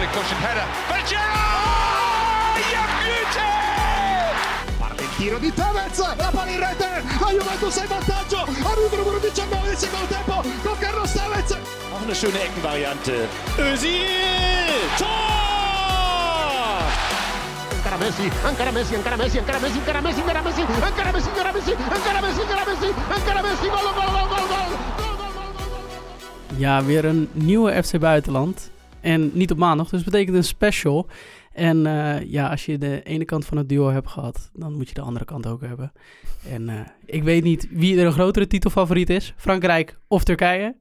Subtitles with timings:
[0.00, 0.64] Terribly cushioned header.
[4.78, 8.96] Parte il tiro di Tevez, la palla in rete, la Juventus è in vantaggio, arriva
[8.96, 11.50] numero 19 del secondo tempo con Carlos Tevez.
[11.90, 13.28] Noch eine schöne Eckenvariante.
[13.58, 13.98] Özil!
[14.96, 15.08] Tor!
[17.74, 21.50] Ancora Messi, ancora Messi, ancora Messi, ancora Messi, ancora Messi, ancora Messi, ancora Messi, ancora
[21.52, 24.78] Messi, ancora Messi, ancora Messi, ancora Messi, gol, gol, gol, gol, gol.
[26.56, 28.70] Ja, weer een nieuwe FC Buitenland.
[29.00, 31.06] En niet op maandag, dus het betekent een special.
[31.52, 34.88] En eh, ja, als je de ene kant van het duo hebt gehad, dan moet
[34.88, 35.92] je de andere kant ook hebben.
[36.48, 39.34] En eh, ik weet niet wie er een grotere titelfavoriet is.
[39.36, 40.76] Frankrijk of Turkije.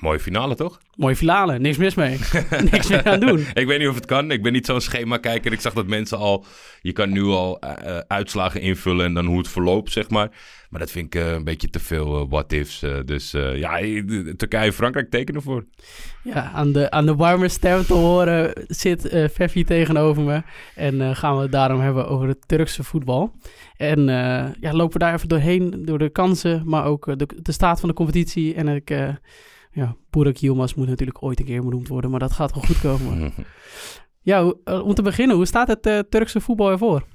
[0.00, 0.80] Mooie finale, toch?
[0.96, 2.18] Mooie finale, niks mis mee.
[2.70, 3.46] niks meer aan doen.
[3.54, 4.30] ik weet niet of het kan.
[4.30, 5.52] Ik ben niet zo'n schema-kijker.
[5.52, 6.44] Ik zag dat mensen al...
[6.80, 10.30] Je kan nu al eh, eh, uitslagen invullen en dan hoe het verloopt, zeg maar.
[10.72, 12.82] Maar dat vind ik eh, een beetje te veel what-ifs.
[12.82, 13.78] eh, dus ja,
[14.36, 15.64] Turkije en Frankrijk tekenen voor.
[16.22, 20.42] Ja, aan de, aan de warme stem te horen zit Feffi tegenover me.
[20.74, 23.32] En gaan we het daarom hebben over het Turkse voetbal.
[23.76, 24.06] En
[24.60, 27.88] ja, lopen we daar even doorheen, door de kansen, maar ook de, de staat van
[27.88, 28.54] de competitie.
[28.54, 28.90] En ik,
[29.72, 32.80] ja, Burak Yilmaz moet natuurlijk ooit een keer benoemd worden, maar dat gaat wel goed
[32.80, 33.32] komen.
[34.22, 37.06] ja, eh, om te beginnen, hoe staat het eh, Turkse voetbal ervoor?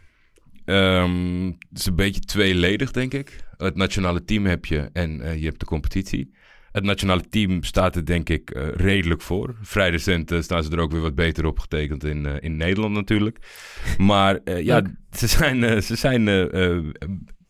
[0.66, 3.45] Ehm, het is een beetje tweeledig, denk ik.
[3.58, 6.36] Het nationale team heb je en eh, je hebt de competitie.
[6.72, 9.55] Het nationale team staat er denk ik redelijk voor.
[9.61, 13.38] Vrij recent staan ze er ook weer wat beter op getekend in, in Nederland natuurlijk.
[13.97, 15.83] Maar ja, ze zijn...
[15.83, 16.27] ze zijn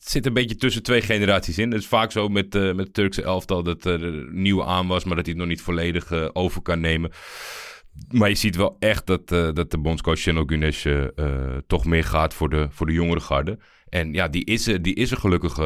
[0.09, 1.72] zit een beetje tussen twee generaties in.
[1.72, 4.88] Het is vaak zo met, eh, met het Turkse elftal dat er een nieuwe aan
[4.88, 5.03] was...
[5.03, 7.11] maar dat hij het nog niet volledig eh, over kan nemen.
[8.11, 11.11] Maar je ziet wel echt dat, eh, dat de bondscoach Şenol Güneş
[11.67, 13.59] toch meer gaat voor de, voor de jongere garde.
[13.89, 15.58] En ja, die is er, die is er gelukkig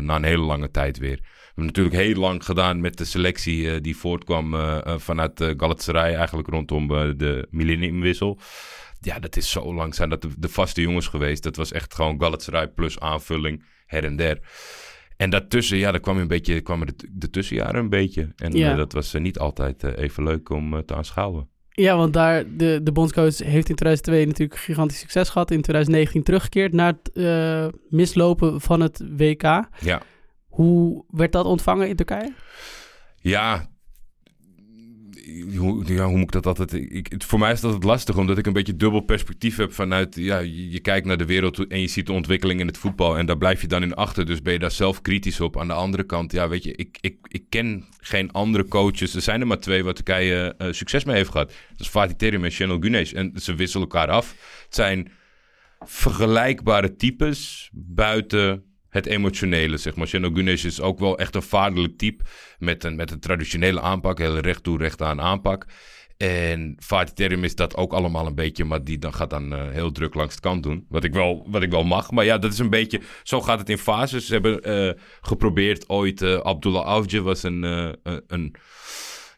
[0.00, 1.16] na een hele lange tijd weer.
[1.16, 4.54] We hebben natuurlijk heel lang gedaan met de selectie die voortkwam
[4.96, 8.38] vanuit Galatasaray, eigenlijk rondom de millenniumwissel.
[9.00, 11.42] Ja, dat is zo lang zijn dat de, de vaste jongens geweest.
[11.42, 14.38] Dat was echt gewoon Galatasaray plus aanvulling her en der.
[15.16, 18.32] En daartussen, ja, daar kwam een beetje, kwamen de, de tussenjaren een beetje.
[18.36, 18.70] En Ja.
[18.70, 21.48] eh, dat was eh, niet altijd eh, even leuk om te aanschouwen.
[21.70, 25.50] Ja, want daar, de, de bondscoach heeft in 2002 natuurlijk gigantisch succes gehad.
[25.50, 27.10] In 2019 teruggekeerd na het
[27.88, 29.42] mislopen van het WK.
[29.80, 30.02] Ja,
[30.48, 32.32] Hoe werd dat ontvangen in Turkije?
[33.20, 33.69] ja.
[35.56, 36.72] Hoe, ja, hoe moet ik dat altijd...
[36.72, 39.72] Ik, het, voor mij is dat het lastig, omdat ik een beetje dubbel perspectief heb
[39.72, 40.16] vanuit...
[40.16, 43.26] Ja, je, kijkt naar de wereld en je ziet de ontwikkeling in het voetbal en
[43.26, 44.26] daar blijf je dan in achter.
[44.26, 45.58] Dus ben je daar zelf kritisch op.
[45.58, 49.14] Aan de andere kant, ja, weet je, ik, ik, ik ken geen andere coaches.
[49.14, 51.48] Er zijn er maar twee waar Turkije eh, succes mee heeft gehad.
[51.48, 53.14] Dat is Fatih Terim en Şenol Güneş.
[53.14, 54.34] En ze wisselen elkaar af.
[54.64, 55.10] Het zijn
[55.80, 60.06] vergelijkbare types buiten het emotionele, zeg maar.
[60.06, 62.24] Şenol Güneş is ook wel echt een vaderlijk type
[62.58, 65.66] met een, met een traditionele aanpak, hele recht toe, recht aan aanpak.
[66.16, 69.68] En Fatih Terim is dat ook allemaal een beetje, maar die dan gaat dan eh,
[69.70, 70.86] heel druk langs de kant doen.
[70.88, 72.10] Wat ik, wel, wat ik wel mag.
[72.10, 74.26] Maar ja, dat is een beetje, zo gaat het in fases.
[74.26, 78.54] Ze hebben eh, geprobeerd ooit, eh, Abdullah Avcı was een, een, een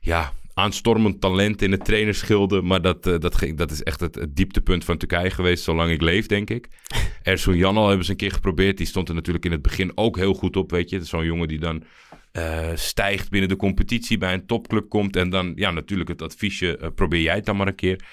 [0.00, 2.62] ja, aanstormend talent in het trainerschilde.
[2.62, 5.90] Maar dat, eh, dat, ging, dat is echt het, het dieptepunt van Turkije geweest, zolang
[5.90, 6.68] ik leef, denk ik.
[7.22, 8.76] Ersun Yanal hebben ze een keer geprobeerd.
[8.76, 11.04] Die stond er natuurlijk in het begin ook heel goed op, weet je.
[11.04, 11.84] Zo'n jongen die dan
[12.32, 15.16] eh, stijgt binnen de competitie, bij een topclub komt.
[15.16, 18.04] En dan, ja, natuurlijk het adviesje, eh, probeer jij het dan maar een keer.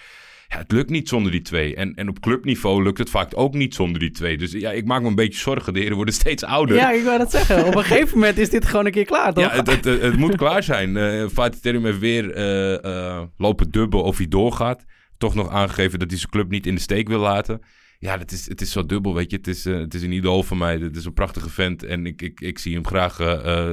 [0.50, 1.76] Ja, het lukt niet zonder die twee.
[1.76, 4.38] En, en op clubniveau lukt het vaak ook niet zonder die twee.
[4.38, 5.74] Dus ja, ik maak me een beetje zorgen.
[5.74, 6.76] De heren worden steeds ouder.
[6.76, 7.66] Ja, ik wou dat zeggen.
[7.66, 9.44] Op een gegeven moment is dit gewoon een keer klaar, toch?
[9.44, 10.98] Ja, het, het, het, het moet klaar zijn.
[10.98, 14.86] Eh Fatih Terim heeft weer eh, eh, lopen dubben of hij doorgaat.
[15.18, 17.62] Toch nog aangegeven dat hij zijn club niet in de steek wil laten.
[18.00, 19.38] Ja, het is, het is zo dubbel, weet je.
[19.38, 20.78] Het is, het is een idool van mij.
[20.78, 21.84] Het is een prachtige vent.
[21.84, 23.18] En ik, ik, ik zie hem graag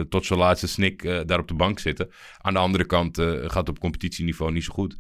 [0.09, 2.11] tot zijn laatste snik daar op de bank zitten.
[2.39, 4.97] Aan de andere kant gaat het op competitieniveau niet zo goed.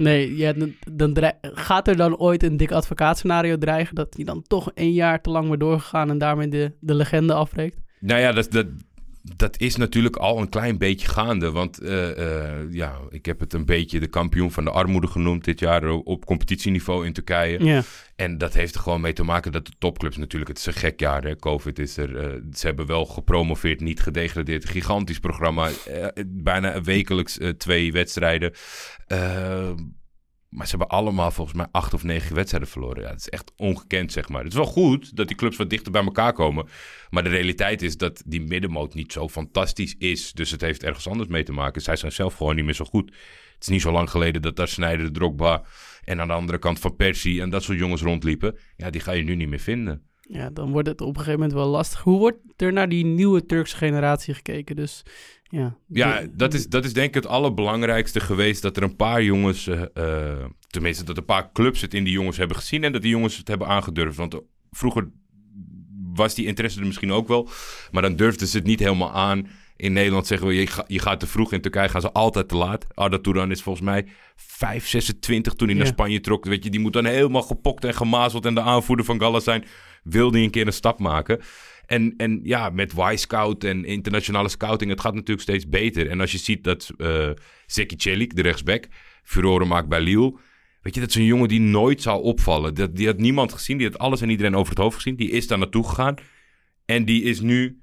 [0.00, 3.94] Nee, ja, dan, dan gaat er dan ooit een dik advocaatscenario dreigen...
[3.94, 6.10] dat hij dan toch een jaar te lang weer doorgegaan...
[6.10, 7.80] en daarmee de, de legende afbreekt?
[7.98, 8.66] Nou ja, dat, dat,
[9.22, 11.50] dat is natuurlijk al een klein beetje gaande.
[11.50, 15.44] Want eh, eh, ja, ik heb het een beetje de kampioen van de armoede genoemd
[15.44, 17.64] dit jaar eh, op competitieniveau in Turkije.
[17.64, 17.82] Ja.
[18.16, 20.72] En dat heeft er gewoon mee te maken dat de topclubs natuurlijk, het is een
[20.72, 21.36] gek jaar, hè?
[21.36, 24.62] Covid is er, ze hebben wel gepromoveerd, niet gedegradeerd.
[24.62, 25.68] Een gigantisch programma,
[26.26, 28.52] bijna wekelijks twee wedstrijden.
[30.50, 33.02] Maar ze hebben allemaal volgens mij acht of negen wedstrijden verloren.
[33.02, 34.42] Ja, dat is echt ongekend, zeg maar.
[34.42, 36.68] Het is wel goed dat die clubs wat dichter bij elkaar komen.
[37.10, 40.32] Maar de realiteit is dat die middenmoot niet zo fantastisch is.
[40.32, 41.82] Dus het heeft ergens anders mee te maken.
[41.82, 43.10] Zij zijn zelf gewoon niet meer zo goed.
[43.54, 45.62] Het is niet zo lang geleden dat daar Sneijder, de Drogba...
[46.04, 48.58] en aan de andere kant van Persie en dat soort jongens rondliepen.
[48.76, 50.09] Ja, die ga je nu niet meer vinden.
[50.32, 52.00] Ja, dan wordt het op een gegeven moment wel lastig.
[52.00, 54.76] Hoe wordt er naar die nieuwe Turkse generatie gekeken?
[54.76, 55.02] Dus
[55.48, 55.76] ja.
[55.86, 58.62] Ja, dat is, dat is denk ik het allerbelangrijkste geweest.
[58.62, 62.12] Dat er een paar jongens, eh, eh, tenminste dat een paar clubs het in die
[62.12, 62.84] jongens hebben gezien.
[62.84, 64.16] En dat die jongens het hebben aangedurfd.
[64.16, 64.40] Want eh,
[64.70, 65.08] vroeger
[66.14, 67.48] was die interesse er misschien ook wel.
[67.90, 69.48] Maar dan durfden ze het niet helemaal aan.
[69.76, 71.52] In Nederland zeggen we, je, ga- je gaat te vroeg.
[71.52, 72.86] In Turkije gaan ze altijd te laat.
[72.94, 74.06] Arda Turan is volgens mij
[74.36, 75.82] 5, 26 toen hij Ja.
[75.82, 76.44] naar Spanje trok.
[76.44, 78.46] Weet je, die moet dan helemaal gepokt en gemazeld.
[78.46, 79.64] En de aanvoerder van Gala zijn,
[80.02, 81.40] wil die een keer een stap maken.
[81.86, 86.10] En, en ja, met Y-Scout en internationale scouting, het gaat natuurlijk steeds beter.
[86.10, 87.30] En als je ziet dat eh
[87.66, 88.88] Zeki Celik, de rechtsback,
[89.22, 90.38] furoren maakt bij Lille.
[90.82, 92.74] Weet je, dat is een jongen die nooit zou opvallen.
[92.74, 95.16] Dat, die had niemand gezien, die had alles en iedereen over het hoofd gezien.
[95.16, 96.14] Die is daar naartoe gegaan.
[96.84, 97.80] En die is nu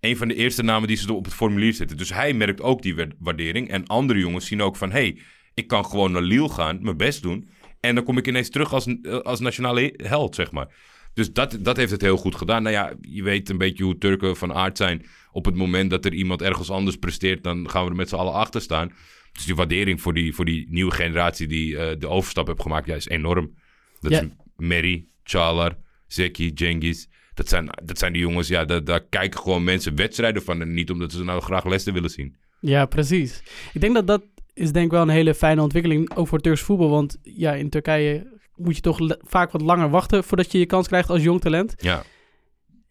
[0.00, 1.96] een van de eerste namen die ze op het formulier zetten.
[1.96, 3.68] Dus hij merkt ook die wa- waardering.
[3.68, 4.90] En andere jongens zien ook van...
[4.90, 5.18] hey,
[5.54, 7.48] ik kan gewoon naar Lille gaan, mijn best doen...
[7.80, 8.86] en dan kom ik ineens terug als,
[9.22, 10.74] als nationale held, zeg maar.
[11.18, 12.62] Dus dat, dat heeft het heel goed gedaan.
[12.62, 15.06] Nou ja, je weet een beetje hoe Turken van aard zijn.
[15.32, 17.42] Op het moment dat er iemand ergens anders presteert...
[17.42, 18.92] dan gaan we er met z'n allen achter staan.
[19.32, 21.46] Dus die waardering voor die, voor die nieuwe generatie...
[21.46, 23.54] die eh, de overstap heeft gemaakt, ja, is enorm.
[24.00, 24.20] Dat Ja.
[24.22, 25.76] is Mary, Chalar,
[26.06, 27.06] Zeki, Cengiz...
[27.34, 30.60] Dat zijn, dat zijn die jongens, ja, daar, daar kijken gewoon mensen wedstrijden van.
[30.60, 32.36] En niet omdat ze nou graag Leicester willen zien.
[32.60, 33.42] Ja, precies.
[33.72, 34.22] Ik denk dat dat
[34.54, 36.90] is denk ik wel een hele fijne ontwikkeling, ook voor Turks voetbal.
[36.90, 40.86] Want ja, in Turkije moet je toch vaak wat langer wachten voordat je je kans
[40.86, 41.74] krijgt als jong talent.
[41.76, 42.02] Ja,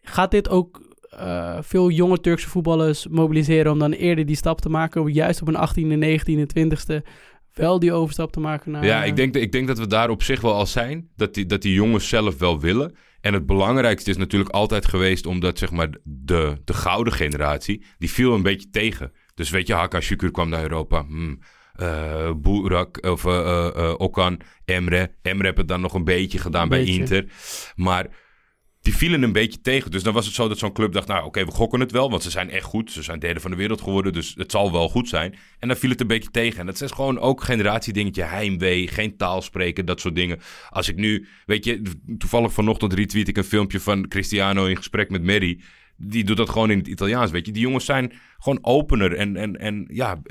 [0.01, 4.69] Gaat dit ook eh, veel jonge Turkse voetballers mobiliseren om dan eerder die stap te
[4.69, 7.01] maken, om juist op een 18e, 19e, 20e
[7.53, 8.85] wel die overstap te maken naar...
[8.85, 11.09] ja ik, denk, dat- ik denk dat we daar op zich wel al zijn.
[11.15, 12.95] Dat die, dat die jongens zelf wel willen.
[13.21, 15.25] En het belangrijkste is natuurlijk altijd geweest...
[15.25, 17.85] omdat zeg maar de, de gouden generatie...
[17.97, 19.11] die viel een beetje tegen.
[19.33, 21.03] Dus weet je, Hakan Şükür kwam naar Europa.
[21.05, 21.39] Hmm.
[21.77, 25.12] Eh Burak of eh, eh, Okan, Emre.
[25.21, 27.00] Emre heeft het dan nog een beetje gedaan Een bij beetje.
[27.00, 27.25] Inter.
[27.75, 28.07] Maar
[28.88, 29.91] die vielen een beetje tegen.
[29.91, 31.07] Dus dan was het zo dat zo'n club dacht...
[31.07, 32.91] nou, oké, we gokken het wel, want ze zijn echt goed.
[32.91, 35.35] Ze zijn derde van de wereld geworden, dus het zal wel goed zijn.
[35.59, 36.59] En dan viel het een beetje tegen.
[36.59, 40.39] En dat is gewoon ook generatiedingetje, heimwee, geen taal spreken, dat soort dingen.
[40.69, 41.81] Als ik nu, weet je,
[42.18, 45.62] toevallig vanochtend retweet ik een filmpje van Cristiano in gesprek met Mary.
[45.97, 47.51] Die doet dat gewoon in het Italiaans, weet je.
[47.51, 50.21] Die jongens zijn gewoon opener en, en, en ja,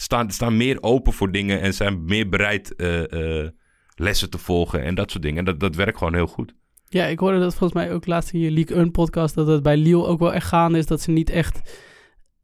[0.00, 3.48] staan, staan meer open voor dingen en zijn meer bereid eh, eh,
[3.94, 5.38] lessen te volgen en dat soort dingen.
[5.38, 6.54] En dat, dat werkt gewoon heel goed.
[6.88, 9.62] Ja, ik hoorde dat volgens mij ook laatst in je League 1 podcast, dat het
[9.62, 11.80] bij Lille ook wel echt gaande is dat ze niet echt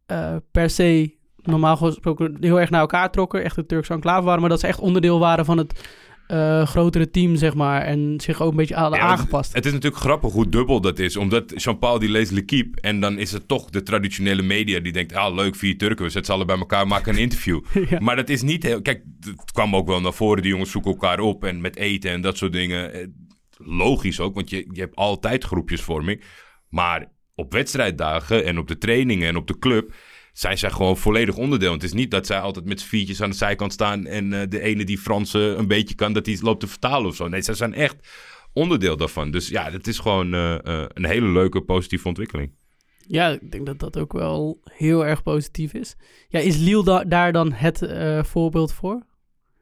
[0.06, 4.40] eh, per se normaal gesproken heel erg naar elkaar trokken, echt een Turkse enclave waren,
[4.40, 5.88] maar dat ze echt onderdeel waren van het
[6.26, 9.54] eh, grotere team, zeg maar, en zich ook een beetje Ja, want aangepast.
[9.54, 11.16] Het is natuurlijk grappig hoe dubbel dat is.
[11.16, 12.80] Omdat Jean-Paul die leest L'Equipe.
[12.80, 15.14] En dan is het toch de traditionele media die denkt...
[15.14, 16.04] Ah, leuk, vier Turken.
[16.04, 17.60] We zetten ze alle bij elkaar, maken een interview.
[17.90, 18.00] Ja.
[18.00, 18.82] Maar dat is niet heel...
[18.82, 20.42] Kijk, het kwam ook wel naar voren.
[20.42, 21.44] Die jongens zoeken elkaar op.
[21.44, 22.92] En met eten en dat soort dingen.
[22.92, 23.06] Eh,
[23.58, 26.22] Logisch ook, want je, je hebt altijd groepjesvorming.
[26.68, 29.94] Maar op wedstrijddagen en op de trainingen en op de club...
[30.38, 31.72] zijn zij gewoon volledig onderdeel.
[31.72, 32.86] Het is niet dat zij altijd met z'n
[33.22, 34.06] aan de zijkant staan...
[34.06, 37.08] en eh, de ene die Frans eh, een beetje kan, dat die loopt te vertalen
[37.08, 37.28] of zo.
[37.28, 37.96] Nee, zij zijn echt
[38.52, 39.30] onderdeel daarvan.
[39.30, 42.50] Dus ja, het is gewoon eh, eh, een hele leuke, positieve ontwikkeling.
[43.06, 45.96] Ja, ik denk dat dat ook wel heel erg positief is.
[46.28, 47.88] Ja, is da- daar dan het
[48.26, 49.02] voorbeeld voor?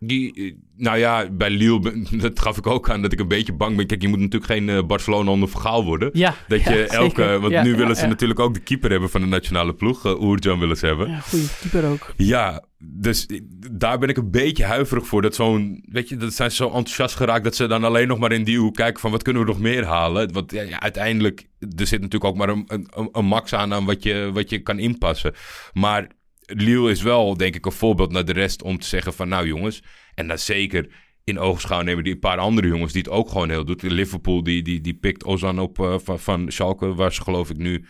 [0.06, 3.52] Die, eh, nou ja, bij Lille, dat gaf ik ook aan dat ik een beetje
[3.52, 3.86] bang ben.
[3.86, 6.10] Kijk, je moet natuurlijk geen eh, Barcelona onder vergaal worden.
[6.12, 6.94] Ja, Dat ja, je zeker.
[6.94, 10.06] elke, want Ja, nu willen ze natuurlijk ook de keeper hebben van de nationale ploeg.
[10.06, 11.08] Uh, Oerjan willen ze hebben.
[11.10, 12.12] Ja, goede keeper ook.
[12.16, 13.26] Ja, dus
[13.72, 15.22] daar ben ik een beetje huiverig voor.
[15.22, 18.18] Dat zo'n, weet je, dat zijn ze zo enthousiast geraakt dat ze dan alleen nog
[18.18, 20.32] maar in die hoek kijken van wat kunnen we nog meer halen.
[20.32, 23.84] Want ja, ja, uiteindelijk, er zit natuurlijk ook maar een, een, een max aan aan
[23.84, 25.34] wat je, wat je kan inpassen.
[25.72, 26.06] Maar
[26.46, 29.46] Lille is wel, denk ik, een voorbeeld naar de rest om te zeggen van nou
[29.46, 29.82] jongens,
[30.14, 30.88] en dan zeker
[31.24, 33.78] in oogschouw nemen die een paar andere jongens die het ook gewoon heel doen.
[33.80, 37.56] Liverpool die, die, die pikt Ozan op eh, van, van Schalke, waar ze geloof ik
[37.56, 37.84] nu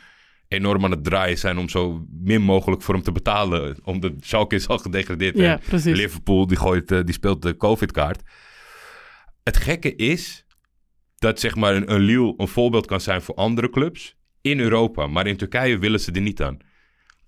[0.49, 3.77] enorm aan het draaien zijn om zo min mogelijk voor hem te betalen.
[3.85, 5.37] Omdat Schalke is al gedegradeerd.
[5.37, 5.97] Ja, en precies.
[5.97, 8.23] Liverpool die, gooit, eh, die speelt de COVID-kaart.
[9.43, 10.47] Het gekke is
[11.19, 15.07] dat zeg maar een, een Lille een voorbeeld kan zijn voor andere clubs in Europa.
[15.07, 16.59] Maar in Turkije willen ze er niet aan.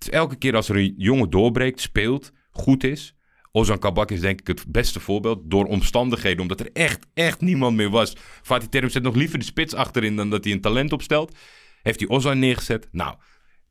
[0.09, 3.15] Elke keer als er een jongen doorbreekt, speelt, goed is.
[3.51, 5.39] Ozan Kabak is denk ik het beste voorbeeld.
[5.43, 8.15] Door omstandigheden, omdat er echt, echt niemand meer was.
[8.41, 11.37] Fatih Terim zet nog liever de spits achterin dan dat hij een talent opstelt.
[11.81, 12.87] Heeft hij Ozan neergezet?
[12.91, 13.15] Nou,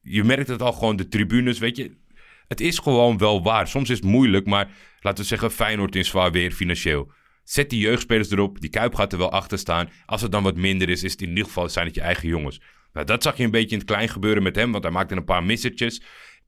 [0.03, 1.97] je merkt het al gewoon, de tribunes, weet je.
[2.49, 3.69] Het is gewoon wel waar.
[3.69, 7.13] Soms is het moeilijk, maar laten we zeggen Feyenoord in zwaar weer financieel.
[7.45, 9.89] Zet die jeugdspelers erop, die Kuip gaat er wel achter staan.
[10.07, 12.29] Als het dan wat minder is, is het in ieder geval zijn het je eigen
[12.29, 12.61] jongens.
[12.97, 15.17] Nou, dat zag je een beetje in het klein gebeuren met hem, want hij maakte
[15.17, 16.03] een paar missertjes.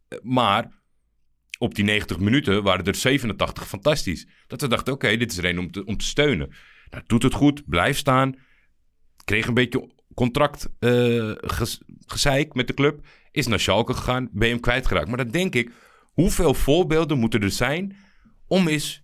[0.08, 0.80] Eh, Maar
[1.58, 4.28] op die 90 minuten waren er 87 fantastisch.
[4.46, 6.54] Dat we dachten, oké, dit is er een om te, steunen.
[6.90, 8.34] Nou, doet het goed, blijf staan.
[9.24, 11.32] Kreeg een beetje contract eh,
[12.06, 13.06] gezeik met de club.
[13.30, 15.08] Is naar Schalke gegaan, ben je hem kwijtgeraakt.
[15.08, 15.72] Maar dan denk ik,
[16.12, 17.96] hoeveel voorbeelden moeten er zijn
[18.46, 19.02] om eens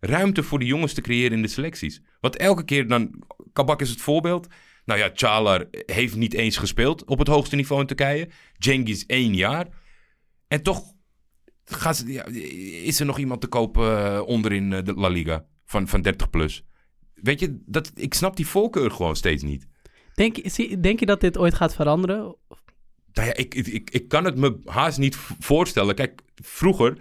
[0.00, 2.02] ruimte voor de jongens te creëren in de selecties?
[2.20, 3.22] Want elke keer dan,
[3.52, 4.48] Kabak is het voorbeeld.
[4.86, 8.28] Nou ja, Çağlar heeft niet eens gespeeld op het hoogste niveau in Turkije.
[8.58, 9.66] Cengiz één jaar.
[10.48, 10.82] En toch
[11.64, 12.24] gaat, ja,
[12.82, 16.30] is er nog iemand te kopen eh, onderin eh, de La Liga van, van 30
[16.30, 16.64] plus.
[17.14, 19.66] Weet je, dat, ik snap die voorkeur gewoon steeds niet.
[20.14, 22.36] Denk, denk je dat dit ooit gaat veranderen?
[23.12, 25.94] Nou ja, ik, ik, ik, kan het me haast niet voorstellen.
[25.94, 26.98] Kijk, vroeger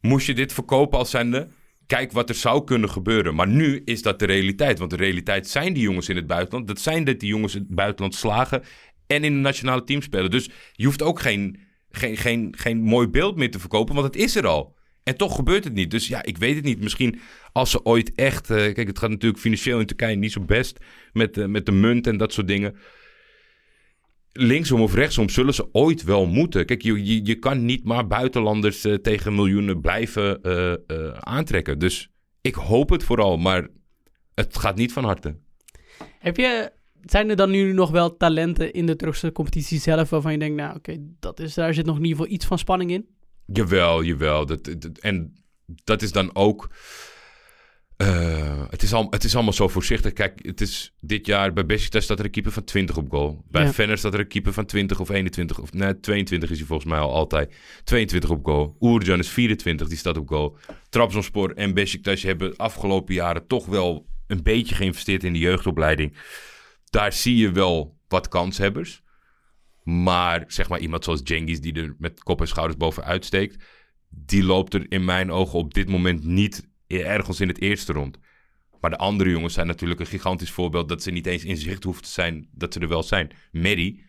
[0.00, 1.48] moest je dit verkopen als zijnde...
[1.86, 3.34] Kijk wat er zou kunnen gebeuren.
[3.34, 4.78] Maar nu is dat de realiteit.
[4.78, 6.68] Want de realiteit zijn die jongens in het buitenland.
[6.68, 8.62] Dat zijn dat die jongens in het buitenland slagen...
[9.06, 10.30] en in het nationale team spelen.
[10.30, 11.60] Dus je hoeft ook geen,
[11.90, 13.94] geen, geen, geen mooi beeld meer te verkopen...
[13.94, 14.74] want het is er al.
[15.02, 15.90] En toch gebeurt het niet.
[15.90, 16.80] Dus ja, ik weet het niet.
[16.80, 17.20] Misschien
[17.52, 18.50] als ze ooit echt...
[18.50, 20.78] eh, kijk, het gaat natuurlijk financieel in Turkije niet zo best...
[21.12, 22.76] met, eh, met de munt en dat soort dingen
[24.36, 26.66] linksom of rechtsom zullen ze ooit wel moeten.
[26.66, 30.78] Kijk, je, je, je kan niet maar buitenlanders eh, tegen miljoenen blijven eh, eh,
[31.12, 31.78] aantrekken.
[31.78, 32.10] Dus
[32.40, 33.68] ik hoop het vooral, maar
[34.34, 35.36] het gaat niet van harte.
[36.18, 36.70] Heb je,
[37.02, 40.56] zijn er dan nu nog wel talenten in de Turkse competitie zelf waarvan je denkt,
[40.56, 43.06] nou oké, dat is daar zit nog in ieder geval iets van spanning in?
[43.46, 44.46] Jawel, jawel.
[44.46, 45.34] Dat, dat- en
[45.84, 46.70] dat is dan ook...
[47.96, 50.12] eh, het, is al, het is allemaal zo voorzichtig.
[50.12, 53.44] Kijk, het is dit jaar bij Besiktas staat er een keeper van 20 op goal.
[53.50, 53.72] Bij Ja.
[53.72, 55.58] Feyenoord staat er een keeper van 20 of 21.
[55.58, 57.54] Of nee, 22 is hij volgens mij al altijd.
[57.84, 58.76] 22 op goal.
[58.80, 60.56] Oerjan is 24, die staat op goal.
[60.88, 66.16] Trabzonspor en Besiktas hebben afgelopen jaren toch wel een beetje geïnvesteerd in de jeugdopleiding.
[66.90, 69.02] Daar zie je wel wat kanshebbers.
[69.82, 73.64] Maar zeg maar iemand zoals Cengiz die er met kop en schouders bovenuit steekt.
[74.08, 78.18] Die loopt er in mijn ogen op dit moment niet ergens in het eerste rond.
[78.80, 81.84] Maar de andere jongens zijn natuurlijk een gigantisch voorbeeld dat ze niet eens in zicht
[81.84, 83.30] hoeven te zijn dat ze er wel zijn.
[83.52, 84.04] Mary,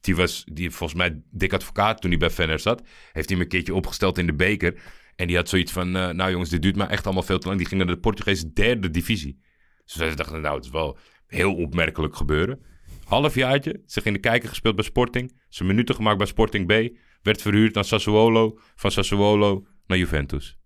[0.00, 2.80] die was die volgens mij dik advocaat toen hij bij Feyenoord zat.
[3.12, 4.82] Heeft hij hem een keertje opgesteld in de beker.
[5.16, 7.46] En die had zoiets van, eh, nou jongens, dit duurt maar echt allemaal veel te
[7.46, 7.58] lang.
[7.58, 9.40] Die ging naar de Portugese derde divisie.
[9.84, 12.60] Dus ze dachten, nou, het is wel heel opmerkelijk gebeuren.
[13.04, 15.40] Halfjaartje, zich in de kijker gespeeld bij Sporting.
[15.48, 16.96] Zijn minuten gemaakt bij Sporting B.
[17.22, 18.58] Werd verhuurd naar Sassuolo.
[18.74, 20.59] Van Sassuolo naar Juventus.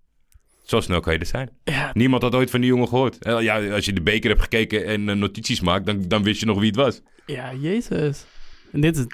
[0.65, 1.51] Zo snel kan je er zijn.
[1.65, 3.25] Ja, Niemand had ooit van die jongen gehoord.
[3.25, 6.41] Eh, Ja, als je de beker hebt gekeken en eh, notities maakt, dan, dan wist
[6.41, 7.01] je nog wie het was.
[7.27, 8.25] ja jezus.
[8.73, 9.07] En dit is,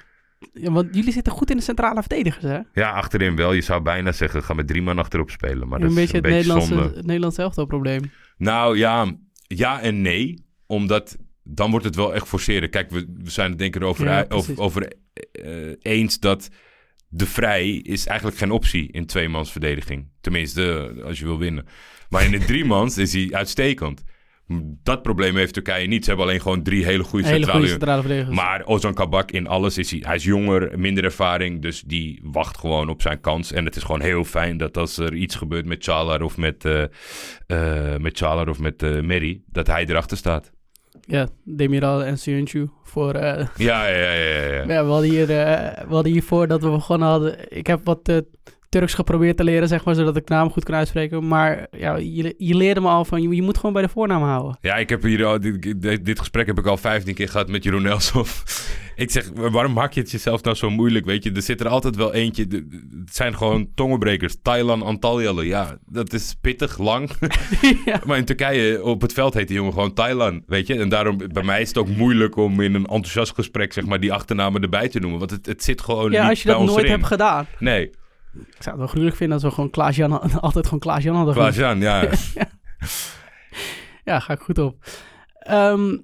[0.52, 2.58] ja, want jullie zitten goed in de centrale verdedigers, hè?
[2.72, 3.52] Ja, achterin wel.
[3.52, 5.68] Je zou bijna zeggen, ga met drie man achterop spelen.
[5.68, 8.10] Maar dat een is beetje een het beetje Nederlandse, het Nederlandse probleem.
[8.36, 9.12] Nou ja,
[9.46, 10.44] ja en nee.
[10.66, 12.70] Omdat dan wordt het wel echt forceren.
[12.70, 14.92] Kijk, we, we zijn het denk ik Ja, over, over
[15.32, 16.48] eh, eens dat
[17.12, 20.08] de vrij is eigenlijk geen optie in tweemans verdediging.
[20.20, 21.66] Tenminste, als je wil winnen.
[22.08, 24.02] Maar in de driemans is hij uitstekend.
[24.82, 26.02] Dat probleem heeft Turkije niet.
[26.04, 27.58] Ze hebben alleen gewoon drie hele goede Hele centrale...
[27.58, 28.36] goede centrale verdedigers.
[28.36, 30.00] Maar Ozan Kabak in alles is hij...
[30.06, 31.62] Hij is jonger, minder ervaring.
[31.62, 33.52] Dus die wacht gewoon op zijn kans.
[33.52, 36.64] En het is gewoon heel fijn dat als er iets gebeurt met Çağlar of met,
[36.64, 39.42] eh, met of met Meri...
[39.46, 40.52] dat hij erachter staat.
[41.00, 43.14] Ja, Demiral en Suyuncu voor...
[43.14, 44.52] eh, Ja, ja, ja, ja.
[44.52, 44.64] ja.
[44.74, 47.36] ja, we, hadden hier, eh, we hadden hiervoor dat we begonnen hadden...
[47.56, 48.16] Ik heb wat eh,
[48.70, 51.28] Turks geprobeerd te leren, zeg maar, zodat ik naam goed kan uitspreken.
[51.28, 54.22] Maar ja, je, je leerde me al van, je, je moet gewoon bij de voornaam
[54.22, 54.58] houden.
[54.60, 57.48] Ja, ik heb hier al, dit, dit- dit gesprek heb ik al 15 keer gehad
[57.48, 58.44] met Jeroen Elsof.
[58.96, 61.04] ik zeg, waarom maak je het jezelf nou zo moeilijk?
[61.06, 62.42] Weet je, er zit er altijd wel eentje.
[63.04, 64.36] Het zijn gewoon tongenbrekers.
[64.42, 65.44] Thailand, Antalyalı.
[65.44, 67.10] Ja, dat is pittig, lang.
[67.84, 68.00] ja.
[68.06, 70.42] maar in Turkije, op het veld heet die jongen gewoon Thailand.
[70.46, 73.72] Weet je, en daarom, bij mij is het ook moeilijk om in een enthousiast gesprek,
[73.72, 75.18] zeg maar, die achternamen erbij te noemen.
[75.18, 76.90] Want het, het zit gewoon ja, als je dat nooit erin.
[76.90, 77.46] hebt gedaan.
[77.58, 77.90] Nee,
[78.32, 81.34] Ik zou het wel gruwelijk vinden als we gewoon Klaas-Jan altijd gewoon Klaas-Jan hadden.
[81.34, 82.08] Klaas-Jan, ja.
[84.04, 84.84] Ja, ga ik goed op.
[85.34, 85.98] Ehm,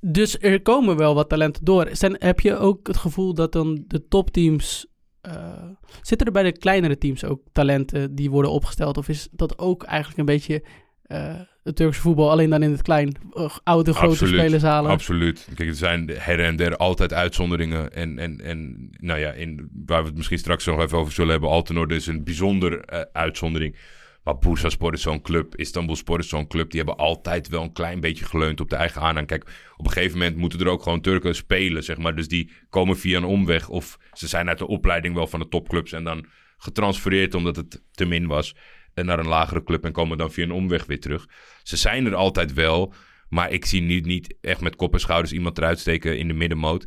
[0.00, 1.88] dus er komen wel wat talenten door.
[1.92, 4.86] Zijn, heb je ook het gevoel dat dan de topteams...
[5.20, 5.68] eh,
[6.00, 8.96] zitten er bij de kleinere teams ook talenten die worden opgesteld?
[8.96, 10.64] Of is dat ook eigenlijk een beetje
[11.02, 13.16] eh, het Turkse voetbal, alleen dan in het klein?
[13.32, 14.90] Eh, oude, grote Absoluut, spelershalen.
[14.90, 15.48] Absoluut.
[15.54, 17.92] Kijk, er zijn her en der altijd uitzonderingen.
[17.92, 21.30] En, en, en nou ja, in, waar we het misschien straks nog even over zullen
[21.30, 23.76] hebben, Altenorde is een bijzonder eh, uitzondering.
[24.22, 26.70] Maar Bursaspor is zo'n club, Istanbulspor is zo'n club.
[26.70, 29.26] Die hebben altijd wel een klein beetje geleund op de eigen aanhang.
[29.26, 29.42] Kijk,
[29.76, 32.16] op een gegeven moment moeten er ook gewoon Turken spelen, zeg maar.
[32.16, 33.68] Dus die komen via een omweg.
[33.68, 36.26] Of ze zijn uit de opleiding wel van de topclubs en dan
[36.56, 38.54] getransfereerd omdat het te min was.
[38.94, 41.26] Naar een lagere club en komen dan via een omweg weer terug.
[41.62, 42.94] Ze zijn er altijd wel.
[43.28, 46.34] Maar ik zie nu niet echt met kop en schouders iemand eruit steken in de
[46.34, 46.86] middenmoot.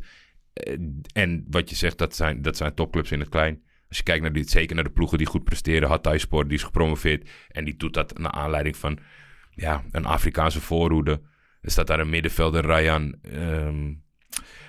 [0.52, 0.76] Eh,
[1.12, 3.62] En wat je zegt, dat zijn, dat zijn topclubs in het klein.
[3.88, 5.88] Als je kijkt naar die, zeker naar de ploegen die goed presteren.
[5.88, 7.30] Hatayspor, die is gepromoveerd.
[7.48, 8.98] En die doet dat naar aanleiding van
[9.50, 11.20] ja, een Afrikaanse voorhoede.
[11.60, 13.18] Er staat daar een middenvelder, Ryan.
[13.22, 13.92] ehm,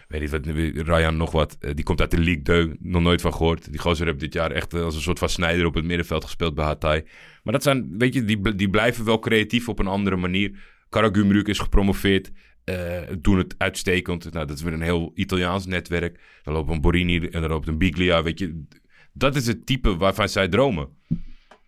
[0.07, 0.45] weet niet wat,
[0.87, 1.57] Ryan nog wat.
[1.59, 3.71] eh, die komt uit de League 2, nog nooit van gehoord.
[3.71, 6.23] Die gozer heeft dit jaar echt eh, als een soort van snijder op het middenveld
[6.23, 7.05] gespeeld bij Hatay.
[7.43, 10.51] Maar dat zijn, weet je, die, die blijven wel creatief op een andere manier.
[10.89, 12.31] Karagumruk is gepromoveerd.
[12.63, 14.33] eh, doen het uitstekend.
[14.33, 16.19] Nou, dat is weer een heel Italiaans netwerk.
[16.43, 18.63] Dan loopt een Borini en dan loopt een Biglia, weet je.
[19.13, 20.89] Dat is het type waarvan zij dromen.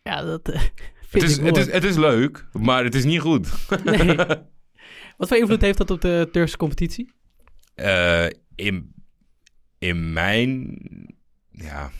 [0.03, 0.47] Ja, dat
[1.09, 3.49] Het is, ik het, is, het is leuk, maar het is niet goed.
[3.83, 4.15] Nee.
[5.17, 7.11] Wat voor invloed heeft dat op de Turkse competitie?
[7.79, 8.93] Eh, in,
[9.79, 10.77] in mijn.
[11.51, 11.91] Ja.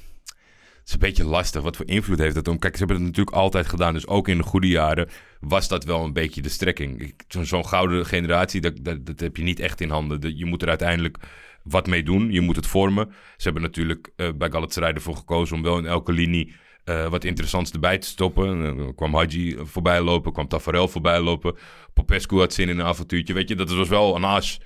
[0.79, 1.61] Het is een beetje lastig.
[1.61, 2.59] Wat voor invloed heeft dat om?
[2.59, 3.93] Kijk, ze hebben het natuurlijk altijd gedaan.
[3.93, 5.09] Dus ook in de goede jaren
[5.39, 7.13] was dat wel een beetje de strekking.
[7.27, 10.21] Zo'n zo'n gouden generatie, dat, dat, dat heb je niet echt in handen.
[10.21, 11.17] De- Je moet er uiteindelijk
[11.63, 12.31] wat mee doen.
[12.31, 13.07] Je moet het vormen.
[13.37, 17.23] Ze hebben natuurlijk eh, bij Galatasaray ervoor gekozen om wel in elke linie eh, wat
[17.23, 18.61] interessants erbij te stoppen.
[18.61, 21.55] Er kwam Hadji voorbij lopen, kwam Tafarel voorbij lopen.
[21.93, 23.33] Popescu had zin in een avontuurtje.
[23.33, 24.59] Weet je, dat was wel een as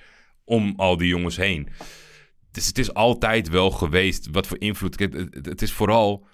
[0.44, 1.68] om al die jongens heen.
[2.50, 4.28] Dus het is altijd wel geweest.
[4.30, 4.98] Wat voor invloed.
[5.30, 6.26] Het, is vooral.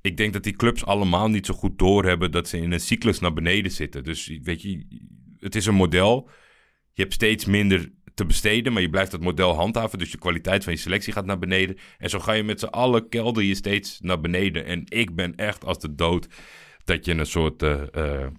[0.00, 3.18] Ik denk dat die clubs allemaal niet zo goed doorhebben dat ze in een cyclus
[3.18, 4.04] naar beneden zitten.
[4.04, 4.86] Dus weet je,
[5.38, 6.28] het is een model.
[6.92, 9.98] Je hebt steeds minder te besteden, maar je blijft dat model handhaven.
[9.98, 11.76] Dus de kwaliteit van je selectie gaat naar beneden.
[11.98, 14.64] En zo ga je met z'n allen kelder je steeds naar beneden.
[14.64, 16.26] En ik ben echt als de dood
[16.84, 18.30] dat je een soort eh, eh,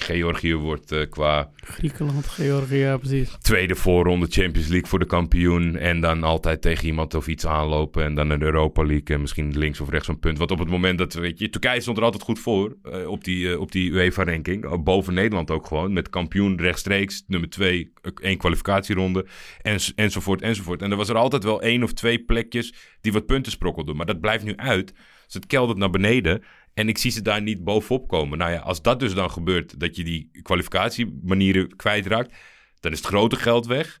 [0.00, 3.36] Georgië wordt eh, qua Griekenland, Georgië, ja, precies.
[3.40, 5.76] tweede voorronde Champions League voor de kampioen.
[5.76, 8.04] En dan altijd tegen iemand of iets aanlopen.
[8.04, 9.14] En dan een Europa League.
[9.16, 10.38] En misschien links of rechts een punt.
[10.38, 12.76] Want op het moment dat, weet je, Turkije stond er altijd goed voor.
[12.82, 14.64] eh, op die, eh, op die UEFA-ranking.
[14.64, 15.92] Eh, boven Nederland ook gewoon.
[15.92, 17.24] Met kampioen rechtstreeks.
[17.26, 19.26] Nummer twee, eh, één kwalificatieronde.
[19.62, 20.82] En, enzovoort, enzovoort.
[20.82, 23.96] En er was er altijd wel één of twee plekjes die wat punten sprokkelden.
[23.96, 24.92] Maar dat blijft nu uit.
[25.24, 26.42] Dus het keldert naar beneden.
[26.78, 28.38] En ik zie ze daar niet bovenop komen.
[28.38, 32.34] Nou ja, als dat dus dan gebeurt, dat je die kwalificatiemanieren kwijtraakt,
[32.80, 34.00] dan is het grote geld weg.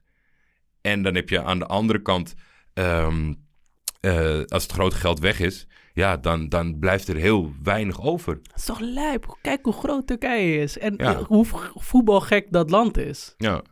[0.80, 2.34] En dan heb je aan de andere kant,
[2.74, 3.34] ehm,
[4.00, 8.38] eh, als het grote geld weg is, ja, dan, dan blijft er heel weinig over.
[8.42, 9.38] Dat is toch lijp?
[9.42, 10.78] Kijk hoe groot Turkije is.
[10.78, 11.22] En Ja.
[11.22, 13.34] hoe voetbalgek dat land is.
[13.36, 13.62] Ja.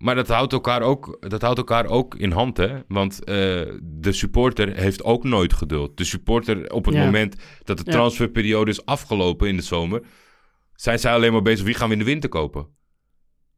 [0.00, 2.78] Maar dat houdt elkaar ook, dat houdt elkaar ook in hand, hè?
[2.88, 3.34] Want eh,
[3.82, 5.96] de supporter heeft ook nooit geduld.
[5.96, 7.04] De supporter, op het Ja.
[7.04, 10.02] moment dat de transferperiode is afgelopen in de zomer,
[10.74, 12.66] zijn zij alleen maar bezig wie gaan we in de winter kopen.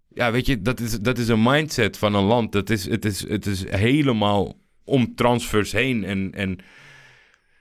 [0.09, 2.53] Ja, weet je, dat is, dat is een mindset van een land.
[2.53, 6.05] Dat is, het, is, het is helemaal om transfers heen.
[6.05, 6.59] En, en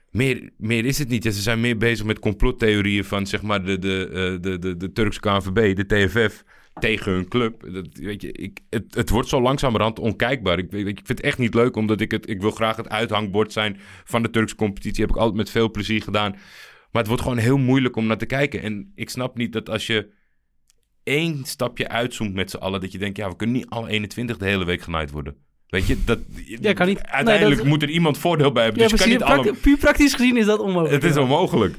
[0.10, 1.24] meer, meer is het niet.
[1.24, 4.78] Ja, ze zijn meer bezig met complottheorieën van zeg maar de, de, eh, de, de,
[4.78, 6.44] de Turkse KNVB, de TFF,
[6.80, 7.74] tegen hun club.
[7.74, 10.58] Dat, weet je, ik, het, het wordt zo langzamerhand onkijkbaar.
[10.58, 12.30] Ik, weet- ik vind het echt niet leuk, omdat ik het...
[12.30, 15.02] Ik wil graag het uithangbord zijn van de Turkse competitie.
[15.02, 16.32] Heb ik altijd met veel plezier gedaan.
[16.92, 18.62] Maar het wordt gewoon heel moeilijk om naar te kijken.
[18.62, 20.10] En ik snap niet dat als je
[21.04, 22.82] één stapje uitzoomt met z'n allen...
[22.82, 25.36] dat je denkt, ja, we kunnen niet alle 21 de hele week genaaid worden.
[25.68, 26.96] Weet je, dat, Ja, kan niet.
[26.98, 28.82] Nee, uiteindelijk dat- moet er iemand voordeel bij hebben.
[28.82, 29.52] Ja, dus je kan precies.
[29.52, 30.94] niet puur praktisch gezien is dat onmogelijk.
[30.94, 31.22] Het is Ja.
[31.22, 31.76] onmogelijk.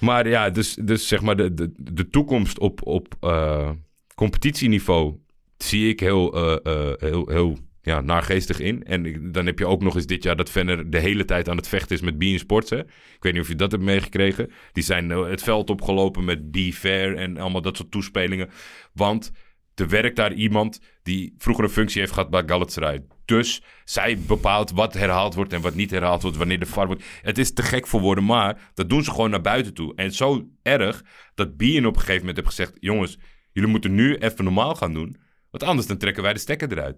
[0.00, 3.70] Maar ja, dus, dus zeg maar de, de, de toekomst op, op eh,
[4.14, 5.16] competitieniveau
[5.56, 8.84] zie ik heel, eh, heel, heel ja, naargeestig in.
[8.84, 11.56] En dan heb je ook nog eens dit jaar dat Venner de hele tijd aan
[11.56, 12.70] het vechten is met Bein Sports.
[12.70, 12.78] Hè?
[12.78, 14.50] Ik weet niet of je dat hebt meegekregen.
[14.72, 18.50] Die zijn eh, het veld opgelopen met Be Fair en allemaal dat soort toespelingen.
[18.92, 19.32] Want
[19.74, 23.04] er werkt daar iemand die vroeger een functie heeft gehad bij Galatasaray.
[23.24, 27.04] Dus zij bepaalt wat herhaald wordt en wat niet herhaald wordt, wanneer de VAR wordt.
[27.22, 29.92] Het is te gek voor woorden, maar dat doen ze gewoon naar buiten toe.
[29.94, 32.76] En zo erg dat Bien op een gegeven moment heeft gezegd...
[32.80, 33.18] jongens,
[33.52, 35.16] jullie moeten nu even normaal gaan doen.
[35.50, 36.96] Want anders dan trekken wij de stekker eruit.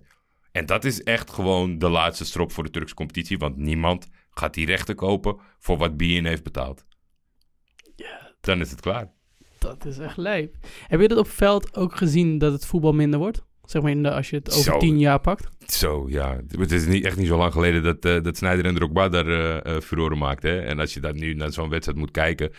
[0.52, 3.38] En dat is echt gewoon de laatste strop voor de Turkse competitie.
[3.38, 6.84] Want niemand gaat die rechten kopen voor wat Bien heeft betaald.
[8.40, 9.12] Dan is het klaar.
[9.58, 10.56] Dat is echt lijp.
[10.86, 13.44] Heb je dat op veld ook gezien dat het voetbal minder wordt?
[13.64, 14.78] Zeg maar in de, als je het over Zo.
[14.78, 15.48] tien jaar pakt.
[15.66, 16.40] Zo, ja.
[16.58, 19.62] Het is niet, echt niet zo lang geleden dat, eh dat Sneijder en Drogba daar
[19.62, 20.50] eh, furoren maakten.
[20.50, 20.60] Hè?
[20.60, 22.50] En als je daar nu naar zo'n wedstrijd moet kijken...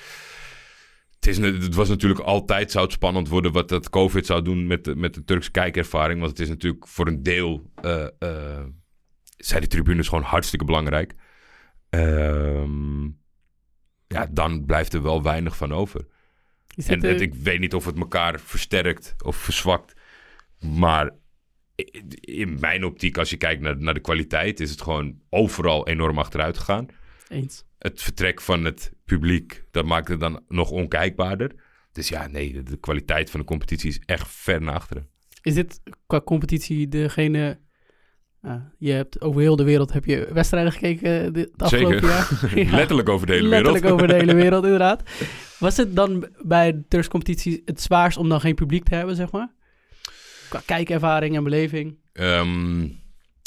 [1.26, 4.68] Het, is, het was natuurlijk altijd zou het spannend worden wat dat COVID zou doen
[4.68, 6.20] met de, met de Turkse kijkervaring.
[6.20, 7.72] Want het is natuurlijk voor een deel...
[7.82, 8.64] eh eh,
[9.38, 11.14] zijn die tribunes gewoon hartstikke belangrijk.
[11.90, 13.04] Ehm,
[14.08, 16.08] ja, dan blijft er wel weinig van over.
[16.88, 19.94] En het- ik weet niet of het elkaar versterkt of verzwakt.
[20.60, 21.12] Maar
[22.20, 26.18] in mijn optiek, als je kijkt naar, naar de kwaliteit, is het gewoon overal enorm
[26.18, 26.88] achteruit gegaan.
[27.28, 27.64] Eens.
[27.78, 31.52] Het vertrek van het publiek, dat maakt het dan nog onkijkbaarder.
[31.92, 35.08] Dus ja, nee, de, kwaliteit van de competitie is echt ver naar achteren.
[35.42, 37.60] Is dit qua competitie degene...
[38.42, 42.10] ah, je hebt over heel de wereld heb je wedstrijden gekeken dit het afgelopen Zeker.
[42.10, 42.66] jaar?
[42.66, 42.76] Ja.
[42.76, 44.02] Letterlijk over de hele Letterlijk wereld.
[44.02, 45.04] over de hele wereld, inderdaad.
[45.60, 49.16] Was het dan bij de Turkse competitie het zwaarst om dan geen publiek te hebben,
[49.16, 49.54] zeg maar?
[50.50, 51.98] Qua kijkervaring en beleving.
[52.14, 52.88] Ehm,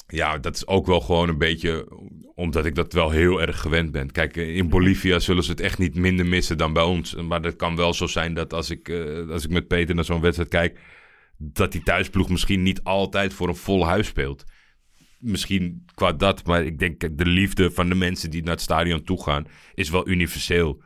[0.08, 1.88] ja, dat is ook wel gewoon een beetje
[2.34, 4.10] omdat ik dat wel heel erg gewend ben.
[4.10, 7.14] Kijk, in Bolivia zullen ze het echt niet minder missen dan bij ons.
[7.14, 10.04] Maar dat kan wel zo zijn dat als ik, eh, als ik met Peter naar
[10.04, 10.80] zo'n wedstrijd kijk,
[11.36, 14.44] dat die thuisploeg misschien niet altijd voor een vol huis speelt.
[15.18, 19.02] Misschien qua dat, maar ik denk de liefde van de mensen die naar het stadion
[19.02, 20.82] toe gaan, is wel universeel.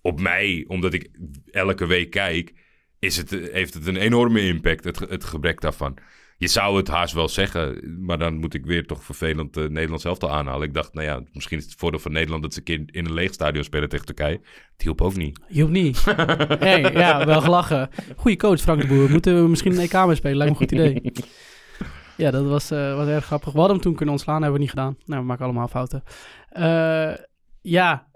[0.00, 1.10] Op mij, omdat ik
[1.50, 2.54] elke week kijk,
[2.98, 5.98] is het, heeft het een enorme impact, het, het gebrek daarvan.
[6.38, 10.04] Je zou het haast wel zeggen, maar dan moet ik weer toch vervelend uh, Nederlands
[10.04, 10.68] elftal aanhalen.
[10.68, 13.04] Ik dacht, nou ja, misschien is het voordeel van Nederland dat ze een keer in
[13.04, 14.40] een leeg stadion spelen tegen Turkije.
[14.72, 15.40] Het hielp ook niet.
[15.48, 16.04] Hielp niet.
[16.58, 17.90] hey, ja, wel gelachen.
[18.16, 19.10] Goeie coach, Frank de Boer.
[19.10, 20.36] Moeten we misschien een EK mee spelen?
[20.36, 21.12] Lijkt me een goed idee.
[22.16, 23.52] Ja, dat was, uh, was erg grappig.
[23.52, 24.96] We hadden hem toen kunnen ontslaan, hebben we niet gedaan.
[25.04, 26.02] Nou, we maken allemaal fouten.
[26.58, 27.14] Uh,
[27.60, 28.10] ja.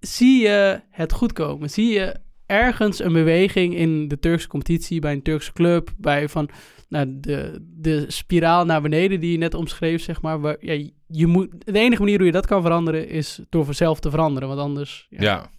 [0.00, 1.70] Zie je het goed komen?
[1.70, 6.50] Zie je ergens een beweging in de Turkse competitie, bij een Turkse club, bij van
[6.88, 10.40] nou, de, de spiraal naar beneden die je net omschreef, zeg maar.
[10.40, 14.00] Waar, ja, je moet, de enige manier hoe je dat kan veranderen is door zelf
[14.00, 15.06] te veranderen, want anders...
[15.10, 15.50] Ja.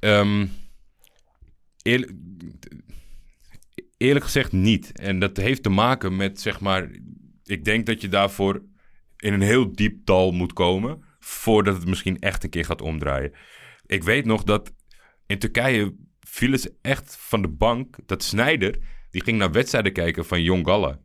[0.00, 0.20] ja.
[0.20, 0.50] Um,
[1.82, 2.12] eerlijk,
[3.96, 4.92] eerlijk gezegd niet.
[4.98, 6.90] En dat heeft te maken met, zeg maar...
[7.44, 8.62] Ik denk dat je daarvoor
[9.16, 11.04] in een heel diep dal moet komen...
[11.18, 13.32] voordat het misschien echt een keer gaat omdraaien.
[13.86, 14.72] Ik weet nog dat
[15.30, 17.96] in Turkije vielen ze echt van de bank.
[18.06, 18.78] Dat Snijder,
[19.10, 20.98] die ging naar wedstrijden kijken van Jong Galla.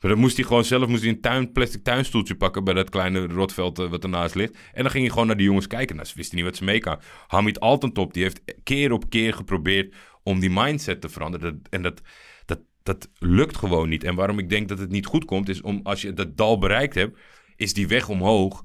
[0.00, 2.90] Maar dan moest hij gewoon zelf moest hij een tuin, plastic tuinstoeltje pakken bij dat
[2.90, 4.54] kleine rotveld uh, wat ernaast ligt.
[4.72, 5.96] En dan ging hij gewoon naar die jongens kijken.
[5.96, 7.00] Nou, ze wisten niet wat ze mee kan.
[7.26, 11.62] Hamid Altentop, die heeft keer op keer geprobeerd om die mindset te veranderen.
[11.70, 12.00] En dat,
[12.44, 14.04] dat, dat lukt gewoon niet.
[14.04, 16.58] En waarom ik denk dat het niet goed komt, is om als je dat dal
[16.58, 17.18] bereikt hebt,
[17.56, 18.64] is die weg omhoog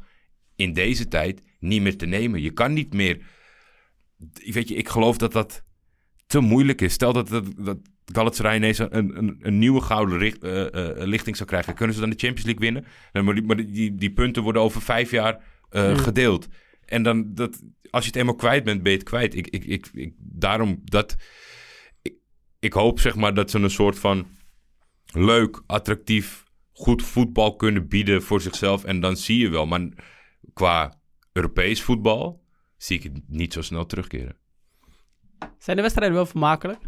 [0.56, 2.42] in deze tijd niet meer te nemen.
[2.42, 3.22] Je kan niet meer
[4.36, 5.64] weet je, ik geloof dat dat
[6.28, 6.94] te moeilijk is.
[6.94, 11.36] Stel dat, dat, dat Galatasaray ineens een, een, een nieuwe gouden richt, uh, uh, lichting
[11.36, 11.76] zou krijgen.
[11.76, 12.86] Kunnen ze dan de Champions League winnen?
[13.26, 16.48] Maar die, maar die, die punten worden over vijf jaar uh, gedeeld.
[16.86, 19.36] En dan, dat, als je het eenmaal kwijt bent, ben je het kwijt.
[19.36, 21.16] Ik, ik, ik, ik daarom dat...
[22.02, 22.14] Ik,
[22.60, 24.28] ik hoop zeg maar dat ze een soort van
[25.14, 28.84] leuk, attractief, goed voetbal kunnen bieden voor zichzelf.
[28.84, 29.66] En dan zie je wel.
[29.66, 29.90] Maar
[30.54, 31.02] qua
[31.32, 32.45] Europees voetbal
[32.86, 34.38] zie ik het niet zo snel terugkeren.
[35.58, 36.80] Zijn de wedstrijden wel vermakelijk?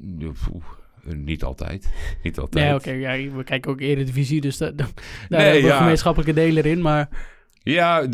[0.00, 0.64] Oeh,
[1.02, 1.92] niet altijd.
[2.22, 2.64] Niet altijd.
[2.64, 2.88] Nee, oké.
[2.88, 4.90] Okay, ja, we kijken ook Eredivisie, dus daar, daar
[5.28, 5.78] nee, hebben we ja.
[5.78, 7.08] gemeenschappelijke delen in, maar...
[7.62, 8.08] Ja,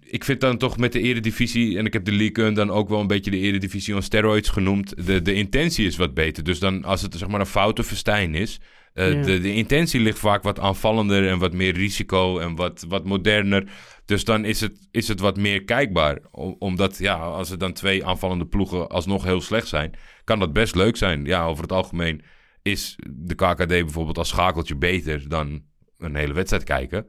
[0.00, 1.78] ik vind dan toch met de eredivisie...
[1.78, 5.06] en ik heb de League dan ook wel een beetje de eredivisie on steroids genoemd...
[5.06, 6.44] De, de intentie is wat beter.
[6.44, 8.60] Dus dan als het zeg maar een foute verstijn is...
[8.94, 9.22] Uh, ja.
[9.22, 13.64] de, de intentie ligt vaak wat aanvallender en wat meer risico en wat, wat moderner.
[14.04, 16.18] Dus dan is het, is het wat meer kijkbaar.
[16.58, 20.74] Omdat, ja, als er dan twee aanvallende ploegen alsnog heel slecht zijn, kan dat best
[20.74, 21.24] leuk zijn.
[21.24, 22.22] Ja, over het algemeen
[22.62, 25.62] is de KKD bijvoorbeeld als schakeltje beter dan
[25.98, 27.06] een hele wedstrijd kijken.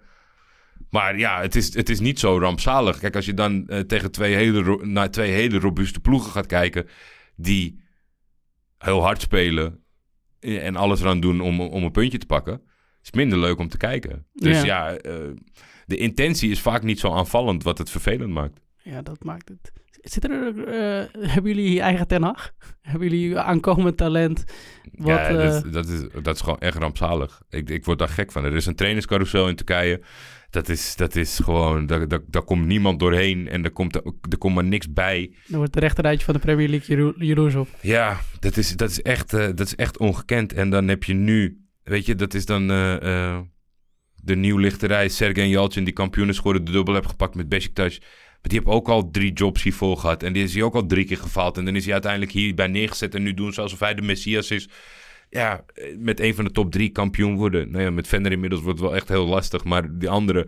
[0.90, 3.00] Maar ja, het is, het is niet zo rampzalig.
[3.00, 6.88] Kijk, als je dan uh, tegen twee hele, naar twee hele robuuste ploegen gaat kijken,
[7.36, 7.84] die
[8.78, 9.83] heel hard spelen
[10.44, 12.62] en alles eraan doen om, om een puntje te pakken,
[13.04, 14.26] is minder leuk om te kijken.
[14.34, 15.32] Dus ja, ja uh,
[15.86, 18.60] de intentie is vaak niet zo aanvallend, wat het vervelend maakt.
[18.84, 19.72] Ja, dat maakt het.
[20.04, 22.52] Zit er, uh, hebben jullie eigen Ten Hag?
[22.82, 24.44] Hebben jullie aankomend talent?
[24.92, 25.74] Wat, ja, dat, uh...
[25.74, 27.42] dat, is, dat is gewoon echt rampzalig.
[27.50, 28.44] Ik, ik word daar gek van.
[28.44, 30.02] Er is een trainerscarousel in Turkije.
[30.54, 34.02] Dat is, dat is gewoon, daar, daar, daar komt niemand doorheen en er komt, er,
[34.30, 35.34] er komt maar niks bij.
[35.48, 37.68] Dan wordt de rechterrijtje van de Premier League jaloers op.
[37.82, 40.54] Ja, dat is, dat, is echt, uh, dat is echt ongekend.
[40.54, 42.68] En dan heb je nu, weet je, dat is dan
[44.24, 48.00] de nieuwlichterij Sergej Yalcin, die kampioen is geworden, de dubbel heb gepakt met Besiktas.
[48.00, 50.24] Maar die heeft ook al drie jobs hiervoor gehad.
[50.24, 51.58] En die is hij ook al drie keer gefaald.
[51.58, 53.16] En dan is hij uiteindelijk hierbij neergezet.
[53.16, 54.70] En nu doen ze alsof hij de Messias is.
[55.34, 55.66] Ja,
[55.98, 57.72] met een van de top drie kampioen worden.
[57.72, 59.64] Nou ja, met Venner inmiddels wordt het wel echt heel lastig.
[59.64, 60.48] Maar die andere...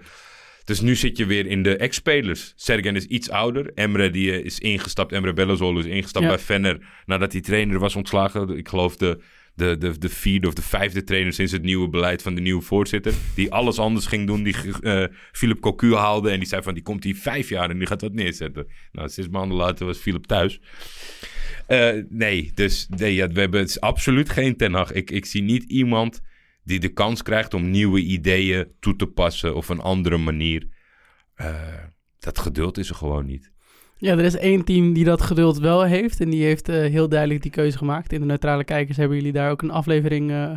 [0.63, 2.53] Dus nu zit je weer in de ex-spelers.
[2.55, 3.71] Sergen is iets ouder.
[3.73, 5.11] Emre die is ingestapt.
[5.11, 6.79] Emre Bellezolo is ingestapt bij Venner.
[7.05, 8.57] Nadat hij trainer was ontslagen.
[8.57, 9.19] Ik geloof de
[9.55, 12.61] de, de, de vierde of de vijfde trainer sinds het nieuwe beleid van de nieuwe
[12.61, 13.13] voorzitter.
[13.35, 14.43] Die alles anders ging doen.
[14.43, 16.29] Die uh, Philip Cocu haalde.
[16.29, 18.67] En die zei van die komt hier vijf jaar en die gaat wat neerzetten.
[18.91, 20.59] Nou, zes maanden later was Philip thuis.
[21.67, 24.91] Uh, nee, dus nee, ja, we hebben het absoluut geen Ten Hag.
[24.91, 26.21] Ik, ik zie niet iemand
[26.63, 30.67] die de kans krijgt om nieuwe ideeën toe te passen of een andere manier.
[31.37, 31.55] Uh,
[32.19, 33.51] dat geduld is er gewoon niet.
[33.97, 36.19] Ja, er is één team die dat geduld wel heeft.
[36.21, 38.13] En die heeft uh, heel duidelijk die keuze gemaakt.
[38.13, 40.51] In de neutrale kijkers hebben jullie daar ook een aflevering uh,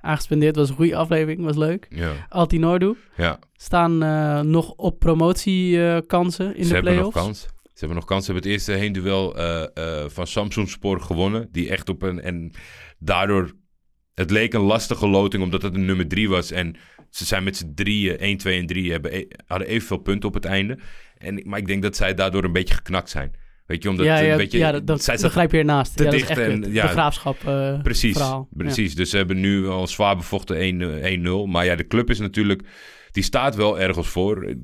[0.00, 0.56] aan gespendeerd.
[0.56, 1.86] was een goede aflevering, was leuk.
[1.90, 2.12] Ja.
[2.28, 2.96] Altinordu.
[3.16, 3.38] Ja.
[3.52, 7.12] Staan uh, nog op promotiekansen in Ze de play-offs.
[7.12, 7.46] Ze hebben nog kans.
[7.86, 8.26] Hebben nog kans.
[8.26, 11.48] Ze hebben het eerste heenduel eh van Samsung Spor gewonnen.
[11.52, 12.20] Die echt op een...
[12.20, 12.52] En
[12.98, 13.52] daardoor...
[14.14, 16.50] Het leek een lastige loting omdat het een nummer 3 was.
[16.50, 16.76] En
[17.10, 20.34] ze zijn met z'n drieën, 1, 2 en 3, hebben, e- hadden evenveel punten op
[20.34, 20.78] het einde.
[21.18, 23.34] En, maar ik denk dat zij daardoor een beetje geknakt zijn.
[23.66, 24.06] Weet je, omdat...
[24.06, 25.96] ja, ja, weet je, ja dat, dat, zij dat grijp je ernaast.
[25.96, 26.82] te ja, dat is dicht echt en- ja.
[26.82, 28.48] de graafschap eh, Precies, verhaal.
[28.56, 28.94] Precies.
[28.94, 31.48] Dus ze hebben nu al zwaar bevochten 1, eh, 1-0.
[31.50, 32.62] Maar ja, de club is natuurlijk...
[33.10, 34.54] Die staat wel ergens voor.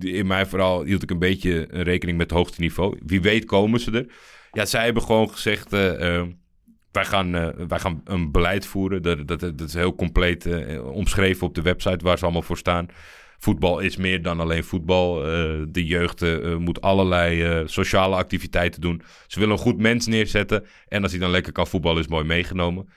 [0.00, 2.98] In mijn verhaal hield ik een beetje rekening met het hoogste niveau.
[3.06, 4.06] Wie weet komen ze er.
[4.52, 5.72] Ja, zij hebben gewoon gezegd...
[5.72, 6.26] eh, eh,
[6.92, 9.02] wij, gaan, eh, wij gaan een beleid voeren.
[9.02, 10.48] Dat, dat, is heel compleet
[10.82, 12.86] omschreven op de website waar ze allemaal voor staan.
[13.38, 15.14] Voetbal is meer dan alleen voetbal.
[15.68, 16.24] De jeugd
[16.58, 19.02] moet allerlei sociale activiteiten doen.
[19.26, 20.66] Ze willen een goed mens neerzetten.
[20.88, 22.88] En als hij dan lekker kan voetballen, is mooi meegenomen.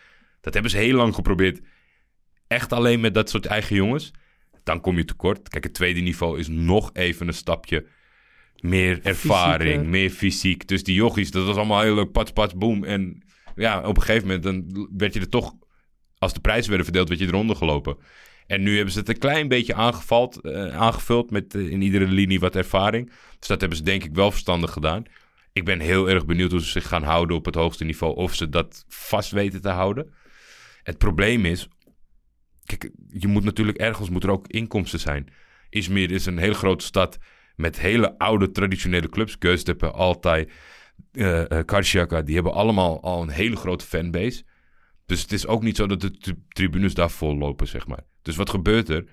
[0.42, 1.62] Dat hebben ze heel lang geprobeerd.
[2.48, 4.12] Echt alleen met dat soort eigen jongens.
[4.64, 5.50] Dan kom je tekort.
[5.50, 7.86] Kijk, het tweede niveau is nog even een stapje
[8.60, 10.68] meer ervaring, meer fysiek.
[10.68, 12.84] Dus die jochies, dat was allemaal heel leuk, pats, pats, boom.
[12.84, 13.24] En
[13.56, 15.54] ja, op een gegeven moment dan werd je er toch,
[16.18, 17.98] als de prijzen werden verdeeld, werd je eronder gelopen.
[18.48, 22.08] En nu hebben ze het een klein beetje aangevald, eh, aangevuld met eh, in iedere
[22.08, 23.12] linie wat ervaring.
[23.40, 25.04] Dus dat hebben ze denk ik wel verstandig gedaan.
[25.54, 28.16] Ik ben heel erg benieuwd hoe ze zich gaan houden op het hoogste niveau.
[28.16, 30.14] Of ze dat vast weten te houden.
[30.84, 31.68] Het probleem is,
[32.66, 35.28] kijk, je moet natuurlijk ergens moet er ook inkomsten zijn.
[35.70, 37.18] Izmir is een hele grote stad
[37.56, 39.36] met hele oude traditionele clubs.
[39.40, 40.50] Göztepe, Altay,
[41.66, 44.44] Karşıyaka, die hebben allemaal al een hele grote fanbase.
[45.06, 48.04] Dus het is ook niet zo dat de tri- tribunes daar vol lopen, zeg maar.
[48.22, 49.06] Dus wat gebeurt er?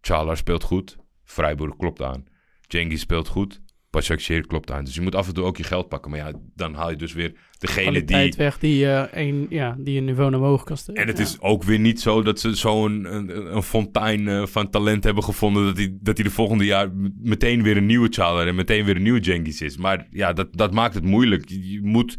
[0.00, 2.24] Çağlar speelt goed, Freiburg klopt aan.
[2.60, 3.60] Cengiz speelt goed,
[3.94, 4.84] Başakşehir klopt aan.
[4.84, 6.10] Dus je moet af en toe ook je geld pakken.
[6.10, 8.32] Maar ja, dan haal je dus weer degene die...
[8.36, 11.02] Weg die, eh, een, ja, die een niveau naar omhoog kan steken.
[11.02, 11.22] En het Ja.
[11.24, 15.24] is ook weer niet zo dat ze zo'n een, een fontein eh, van talent hebben
[15.24, 15.64] gevonden...
[15.64, 16.90] dat hij, dat hij de volgende jaar
[17.22, 19.76] meteen weer een nieuwe Çağlar en meteen weer een nieuwe Cengiz is.
[19.76, 21.48] Maar ja, dat, dat maakt het moeilijk.
[21.48, 22.16] Je, moet,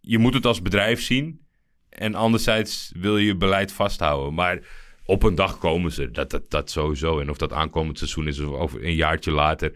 [0.00, 1.40] je moet het als bedrijf zien.
[1.88, 4.34] En anderzijds wil je je beleid vasthouden.
[4.34, 4.58] Maar
[5.04, 6.10] op een dag komen ze.
[6.10, 7.20] Dat, dat, dat sowieso.
[7.20, 9.72] En of dat aankomend seizoen is of over een jaartje later.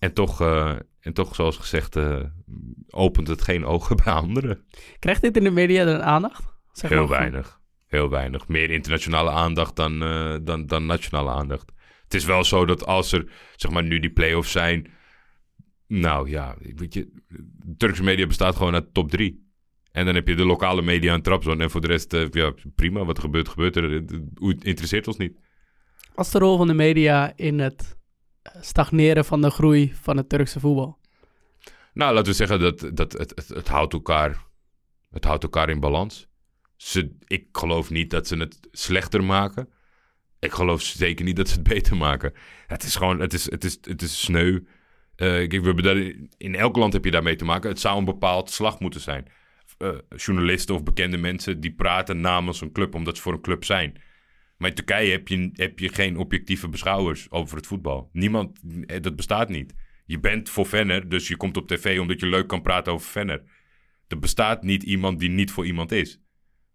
[0.00, 2.20] En toch, eh, en toch zoals gezegd, eh,
[2.90, 4.64] opent het geen ogen bij anderen.
[4.98, 6.42] Krijgt dit in de media dan aandacht?
[6.72, 7.60] Zeg Heel maar weinig.
[7.86, 8.48] Heel weinig.
[8.48, 11.72] Meer internationale aandacht dan, eh, dan, dan nationale aandacht.
[12.04, 14.90] Het is wel zo dat als er, zeg maar, nu die play-offs zijn...
[15.86, 17.08] Nou ja, weet je...
[17.28, 19.48] De Turkse media bestaat gewoon uit top drie.
[19.92, 21.60] En dan heb je de lokale media en Trabzon.
[21.60, 23.04] En voor de rest, ja, prima.
[23.04, 23.90] Wat gebeurt, gebeurt er.
[23.90, 25.38] Het het interesseert ons niet.
[26.14, 27.99] Wat is de rol van de media in het
[28.60, 30.98] stagneren van de groei van het Turkse voetbal?
[31.92, 34.46] Nou, laten we zeggen dat, dat het, het, houdt elkaar,
[35.10, 36.28] het houdt elkaar in balans.
[36.76, 39.68] Ze, ik geloof niet dat ze het slechter maken.
[40.38, 42.32] Ik geloof zeker niet dat ze het beter maken.
[42.66, 44.60] Het is gewoon, het is, het is, het is sneu.
[45.16, 47.70] Eh, kijk, in elk land heb je daarmee te maken.
[47.70, 49.26] Het zou een bepaald slag moeten zijn.
[49.78, 53.64] Eh, journalisten of bekende mensen die praten namens een club omdat ze voor een club
[53.64, 54.02] zijn.
[54.60, 58.08] Maar in Turkije heb je, heb je geen objectieve beschouwers over het voetbal.
[58.12, 59.74] Niemand, eh, dat bestaat niet.
[60.06, 63.10] Je bent voor Venner, dus je komt op tv omdat je leuk kan praten over
[63.10, 63.42] Venner.
[64.08, 66.20] Er bestaat niet iemand die niet voor iemand is.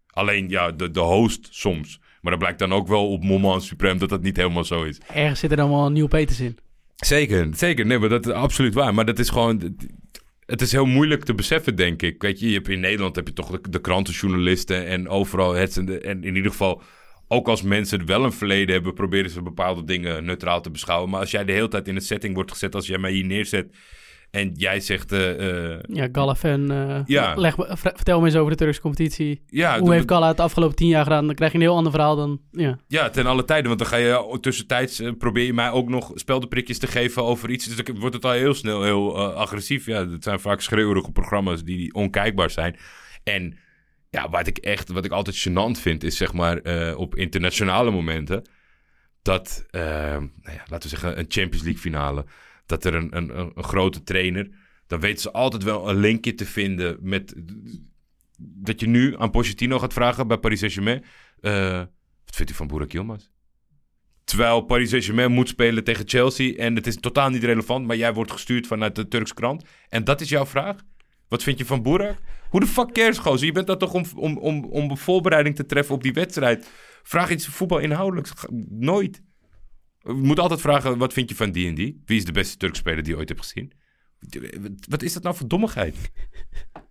[0.06, 2.00] Alleen ja, de, de host soms.
[2.20, 5.00] Maar dat blijkt dan ook wel op Moment Supreme dat dat niet helemaal zo is.
[5.14, 6.58] Ergens zit er dan wel een nieuw Peters in.
[6.96, 7.86] Zeker, zeker.
[7.86, 8.94] Nee, maar dat is absoluut waar.
[8.94, 9.76] Maar dat is gewoon...
[10.46, 12.22] Het is heel moeilijk te beseffen, denk ik.
[12.22, 15.52] Weet je, je hebt in Nederland heb je toch de, de krantenjournalisten en overal...
[15.52, 16.82] Het, en, en in ieder geval,
[17.28, 18.94] ook als mensen wel een verleden hebben...
[18.94, 21.10] proberen ze bepaalde dingen neutraal te beschouwen.
[21.10, 22.74] Maar als jij de hele tijd in een setting wordt gezet...
[22.74, 23.76] als jij mij hier neerzet
[24.30, 25.12] en jij zegt...
[25.12, 26.70] eh, eh, Ja, Galafan.
[26.70, 27.34] eh Ja.
[27.36, 29.42] leg, vertel me eens over de Turkse competitie.
[29.46, 31.26] ja, Hoe dat- heeft Gala het de afgelopen tien jaar gedaan?
[31.26, 32.40] Dan krijg je een heel ander verhaal dan...
[32.50, 32.78] Ja.
[32.88, 33.66] Ja, ten alle tijden.
[33.66, 37.64] Want dan ga je tussentijds probeer je mij ook nog speldenprikjes te geven over iets.
[37.66, 39.86] Dus dan wordt het al heel snel heel agressief.
[39.86, 42.76] Ja, het zijn vaak schreeuwerige programma's die onkijkbaar zijn.
[43.24, 43.58] En
[44.16, 47.90] ja, wat ik echt, wat ik altijd gênant vind, is zeg maar eh, op internationale
[47.90, 48.44] momenten.
[49.22, 52.24] Dat, eh, nou ja, laten we zeggen, een Champions League finale.
[52.66, 54.48] Dat er een, een, een, grote trainer.
[54.86, 57.34] Dan weten ze altijd wel een linkje te vinden met.
[58.38, 61.04] Dat je nu aan Pochettino gaat vragen bij Paris Saint-Germain.
[61.40, 61.78] eh,
[62.24, 63.24] wat vindt u van Burak Yilmaz?
[64.24, 66.56] Terwijl Paris Saint-Germain moet spelen tegen Chelsea.
[66.56, 67.86] En het is totaal niet relevant.
[67.86, 69.64] Maar jij wordt gestuurd vanuit de Turks krant.
[69.88, 70.76] En dat is jouw vraag?
[71.28, 72.18] Wat vind je van Burak?
[72.48, 73.46] Hoe de fuck cares, gozer?
[73.46, 76.70] Je bent daar toch om, om, om, om een voorbereiding te treffen op die wedstrijd.
[77.02, 78.32] Vraag iets voetbal inhoudelijks.
[78.68, 79.22] Nooit.
[79.98, 82.02] Je moet altijd vragen, wat vind je van die en die?
[82.04, 83.72] Wie is de beste Turks speler die je ooit hebt gezien?
[84.88, 85.96] Wat is dat nou voor dommigheid?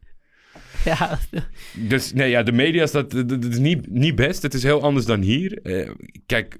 [0.86, 1.19] ja,
[1.74, 4.41] Dus nee, ja, de media is, dat, dat, dat is niet, niet best.
[4.41, 5.62] Het is heel anders dan hier.
[5.62, 5.91] Eh,
[6.26, 6.58] kijk,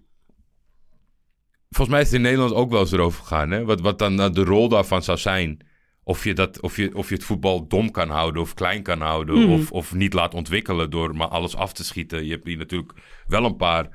[1.69, 3.51] volgens mij is het in Nederland ook wel eens erover gegaan.
[3.51, 3.65] Hè?
[3.65, 5.59] Wat, wat dan eh, de rol daarvan zou zijn
[6.07, 9.01] of je, dat, of, je, of je het voetbal dom kan houden of klein kan
[9.01, 9.39] houden.
[9.39, 9.51] Mhm.
[9.51, 12.25] Of, of niet laat ontwikkelen door maar alles af te schieten.
[12.25, 12.93] Je hebt hier natuurlijk
[13.27, 13.89] wel een paar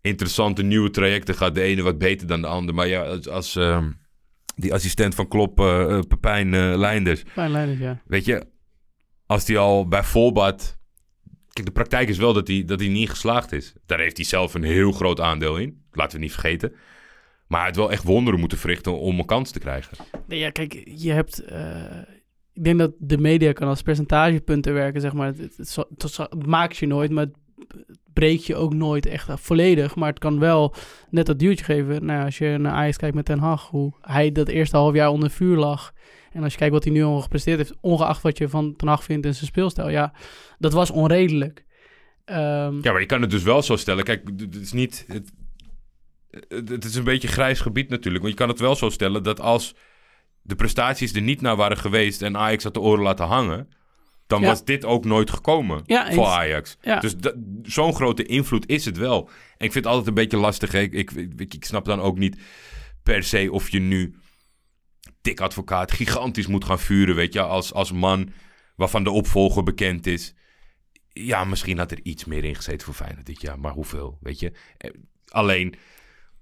[0.00, 1.54] interessante nieuwe trajecten gehad.
[1.54, 2.74] De ene wat beter dan de ander.
[2.74, 3.90] Maar ja, als, als ehm,
[4.56, 7.22] die assistent van Klop, eh, eh, Pepijn eh, Leinders.
[7.26, 8.02] Fijn leiders, ja.
[8.04, 8.46] Weet je,
[9.26, 10.80] als die al bij Volbad...
[11.52, 13.72] Kijk, de praktijk is wel dat hij, dat hij niet geslaagd is.
[13.86, 15.84] Daar heeft hij zelf een heel groot aandeel in.
[15.92, 16.74] Laten we niet vergeten.
[17.52, 19.96] Maar had wel echt wonderen moeten verrichten om een kans te krijgen.
[20.26, 21.44] Nee, ja, kijk, je hebt...
[21.44, 21.98] eh,
[22.52, 25.26] ik denk dat de media kan als percentagepunten werken, zeg maar.
[25.26, 27.36] Het, het, het, het het maakt je nooit, maar het
[28.12, 29.94] breekt je ook nooit echt volledig.
[29.94, 30.74] Maar het kan wel
[31.10, 32.04] net dat duwtje geven.
[32.04, 35.10] Nou, als je naar Ajax kijkt met Ten Hag, hoe hij dat eerste half jaar
[35.10, 35.92] onder vuur lag.
[36.32, 38.88] En als je kijkt wat hij nu al gepresteerd heeft, ongeacht wat je van Ten
[38.88, 39.88] Hag vindt in zijn speelstijl.
[39.90, 40.12] Ja,
[40.58, 41.64] dat was onredelijk.
[42.24, 44.04] Ehm, Ja, maar je kan het dus wel zo stellen.
[44.04, 45.04] Kijk, het is niet...
[45.08, 45.32] Het,
[46.48, 48.22] het, is een beetje grijs gebied natuurlijk.
[48.24, 49.74] Want je kan het wel zo stellen dat als
[50.42, 52.22] de prestaties er niet naar waren geweest...
[52.22, 53.68] en Ajax had de oren laten hangen...
[54.26, 54.46] dan Ja.
[54.46, 56.76] was dit ook nooit gekomen Ja, voor Ajax.
[56.80, 57.00] Ja.
[57.00, 57.14] Dus
[57.62, 59.28] zo'n grote invloed is het wel.
[59.56, 60.72] En ik vind het altijd een beetje lastig.
[60.72, 60.78] hè.
[60.80, 62.40] Ik, ik, ik, ik snap dan ook niet
[63.02, 64.14] per se of je nu...
[65.20, 67.40] dik advocaat gigantisch moet gaan vuren, weet je...
[67.40, 68.32] als, als man
[68.76, 70.34] waarvan de opvolger bekend is...
[71.14, 73.58] Ja, misschien had er iets meer in gezeten voor Feyenoord dit jaar.
[73.58, 74.52] Maar hoeveel, weet je?
[74.78, 74.90] Eh,
[75.28, 75.74] Alleen,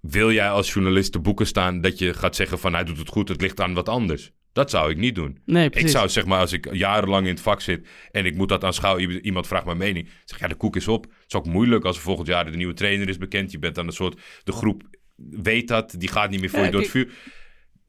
[0.01, 1.81] wil jij als journalist te boeken staan...
[1.81, 4.33] dat je gaat zeggen van hij doet het goed, het ligt aan wat anders?
[4.53, 5.39] Dat zou ik niet doen.
[5.45, 5.91] nee, Ik precies.
[5.93, 7.89] zou zeg maar, als ik jarenlang in het vak zit...
[8.11, 10.09] en ik moet dat aanschouwen, iemand vraagt mijn mening...
[10.25, 11.05] zeg ja, de koek is op.
[11.05, 13.51] Het is ook moeilijk als er volgend jaar de nieuwe trainer is bekend.
[13.51, 14.21] Je bent dan een soort...
[14.45, 14.83] De groep
[15.31, 17.13] weet dat, die gaat niet meer voor Ja, je door het vuur.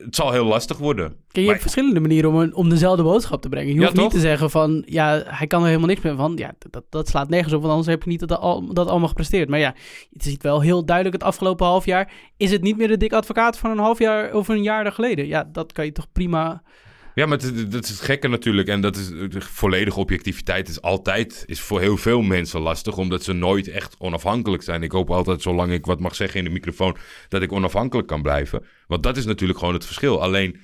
[0.05, 1.07] Het zal heel lastig worden.
[1.07, 3.73] Kijk, je Maar- hebt verschillende manieren om, een- om dezelfde boodschap te brengen.
[3.73, 6.33] Je Ja, hoeft niet te zeggen van, ja, hij kan er helemaal niks meer van.
[6.35, 9.07] Ja, dat, dat slaat nergens op, want anders heb je niet dat, al, dat allemaal
[9.07, 9.49] gepresteerd.
[9.49, 9.75] Maar ja,
[10.13, 12.11] het is wel heel duidelijk het afgelopen half jaar.
[12.37, 15.27] Is het niet meer de dik advocaat van een half jaar of een jaar geleden?
[15.27, 16.61] Ja, dat kan je toch prima...
[17.15, 17.37] Ja, maar
[17.69, 18.67] dat is het gekke natuurlijk.
[18.67, 23.33] En dat is volledige objectiviteit is altijd is voor heel veel mensen lastig, omdat ze
[23.33, 24.83] nooit echt onafhankelijk zijn.
[24.83, 26.97] Ik hoop altijd, zolang ik wat mag zeggen in de microfoon,
[27.29, 28.65] dat ik onafhankelijk kan blijven.
[28.87, 30.21] Want dat is natuurlijk gewoon het verschil.
[30.21, 30.59] Alleen,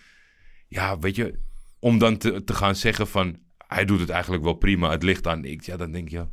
[0.67, 1.33] ja, weet je,
[1.79, 5.45] om dan te, gaan zeggen van hij doet het eigenlijk wel prima, het ligt aan
[5.45, 6.29] ik, ja, dan denk ja,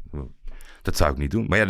[0.82, 1.46] dat zou ik niet doen.
[1.48, 1.66] Maar ja,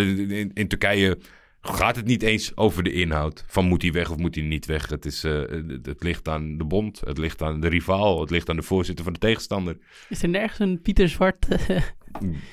[0.55, 1.19] in Turkije
[1.65, 4.67] gaat het niet eens over de inhoud van moet hij weg of moet hij niet
[4.67, 4.89] weg.
[4.89, 8.31] Het, is, eh, het, het ligt aan de bond, het ligt aan de rivaal, het
[8.31, 9.79] ligt aan de voorzitter van de tegenstander.
[10.09, 11.83] Is er nergens een Pieter Zwart eh,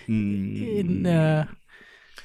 [0.05, 1.45] Mm, in eh,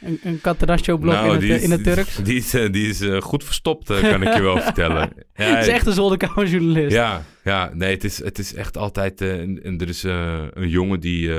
[0.00, 2.16] een, een Catenaccio-blok nou, in, het, in het Turks?
[2.24, 5.12] Die is, die is goed verstopt, kan ik je wel vertellen.
[5.34, 6.92] Ja, Het is echt een zolderkamerjournalist.
[6.92, 9.20] Ja, ja nee, het is, het is echt altijd...
[9.20, 11.30] en, en er is een jongen die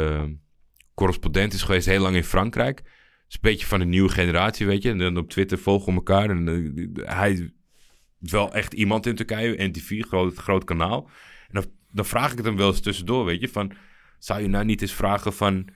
[0.94, 2.82] correspondent is geweest heel lang in Frankrijk.
[3.28, 4.90] Is een beetje van de nieuwe generatie, weet je.
[4.90, 6.30] En dan op Twitter volgen elkaar.
[6.30, 9.68] En eh, hij is wel echt iemand in Turkije.
[9.68, 11.10] NTV, groot, groot kanaal.
[11.52, 13.50] En dan, vraag ik het hem wel eens tussendoor, weet je.
[13.50, 13.72] Van,
[14.20, 15.68] zou je nou niet eens vragen van...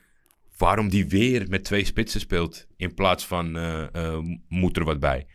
[0.57, 2.67] waarom die weer met twee spitsen speelt...
[2.77, 5.27] in plaats van eh, moet er wat bij?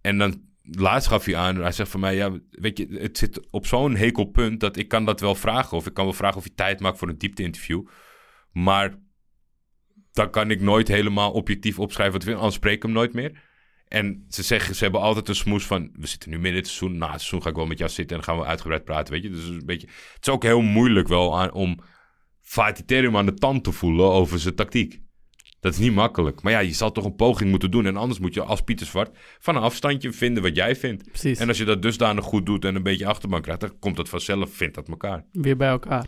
[0.00, 3.50] En dan laatst gaf hij aan, hij zegt van mij, ja, weet je, het zit
[3.50, 5.76] op zo'n hekelpunt dat ik kan dat wel vragen.
[5.76, 7.86] Of ik kan wel vragen of je tijd maakt voor een diepte-interview.
[8.52, 8.98] Maar
[10.16, 13.12] dan kan ik nooit helemaal objectief opschrijven wat ik vind, anders spreek ik hem nooit
[13.12, 13.42] meer.
[13.88, 16.68] En ze zeggen, ze hebben altijd een smoes van, we zitten nu midden in het
[16.68, 18.84] seizoen, na het seizoen ga ik wel met jou zitten en dan gaan we uitgebreid
[18.84, 19.30] praten, weet je.
[19.30, 21.78] Dus het is een beetje, het is ook heel moeilijk wel aan, om
[22.40, 25.00] Fatih aan de tand te voelen over zijn tactiek.
[25.60, 26.42] Dat is niet makkelijk.
[26.42, 27.86] Maar ja, je zal toch een poging moeten doen.
[27.86, 31.04] En anders moet je als Pieter Zwart van een afstandje vinden wat jij vindt.
[31.04, 33.96] Precies, En als je dat dusdanig goed doet en een beetje achterban krijgt, dan komt
[33.96, 35.24] dat vanzelf, vindt dat elkaar.
[35.32, 36.06] weer bij elkaar.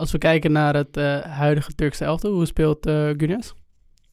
[0.00, 3.54] Als we kijken naar het eh, huidige Turkse elftal, hoe speelt eh Gunes?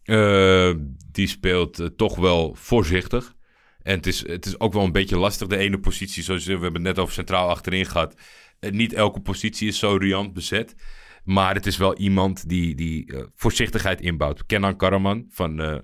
[0.03, 0.73] Eh,
[1.11, 3.35] die speelt toch wel voorzichtig.
[3.81, 5.47] En het is, het is ook wel een beetje lastig.
[5.47, 8.15] De ene positie, zoals we hebben net over centraal achterin gehad.
[8.59, 10.75] Eh, niet elke positie is zo riant bezet.
[11.23, 14.45] Maar het is wel iemand die, die voorzichtigheid inbouwt.
[14.45, 15.81] Kenan Karaman van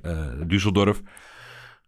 [0.47, 0.99] Düsseldorf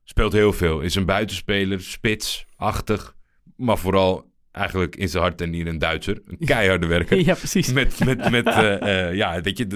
[0.04, 0.82] speelt heel veel.
[0.82, 3.16] Is een buitenspeler, spits, achtig.
[3.56, 6.22] Maar vooral eigenlijk in zijn hart en niet een Duitser.
[6.28, 7.20] Een keiharde werker.
[7.26, 7.74] ja, precies.
[7.74, 9.68] Met, met, met eh, eh, ja, weet je,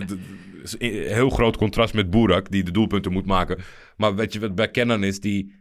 [1.08, 3.58] heel groot contrast met Boerak, die de doelpunten moet maken.
[3.98, 5.54] Maar weet je wat bij Kenan is, die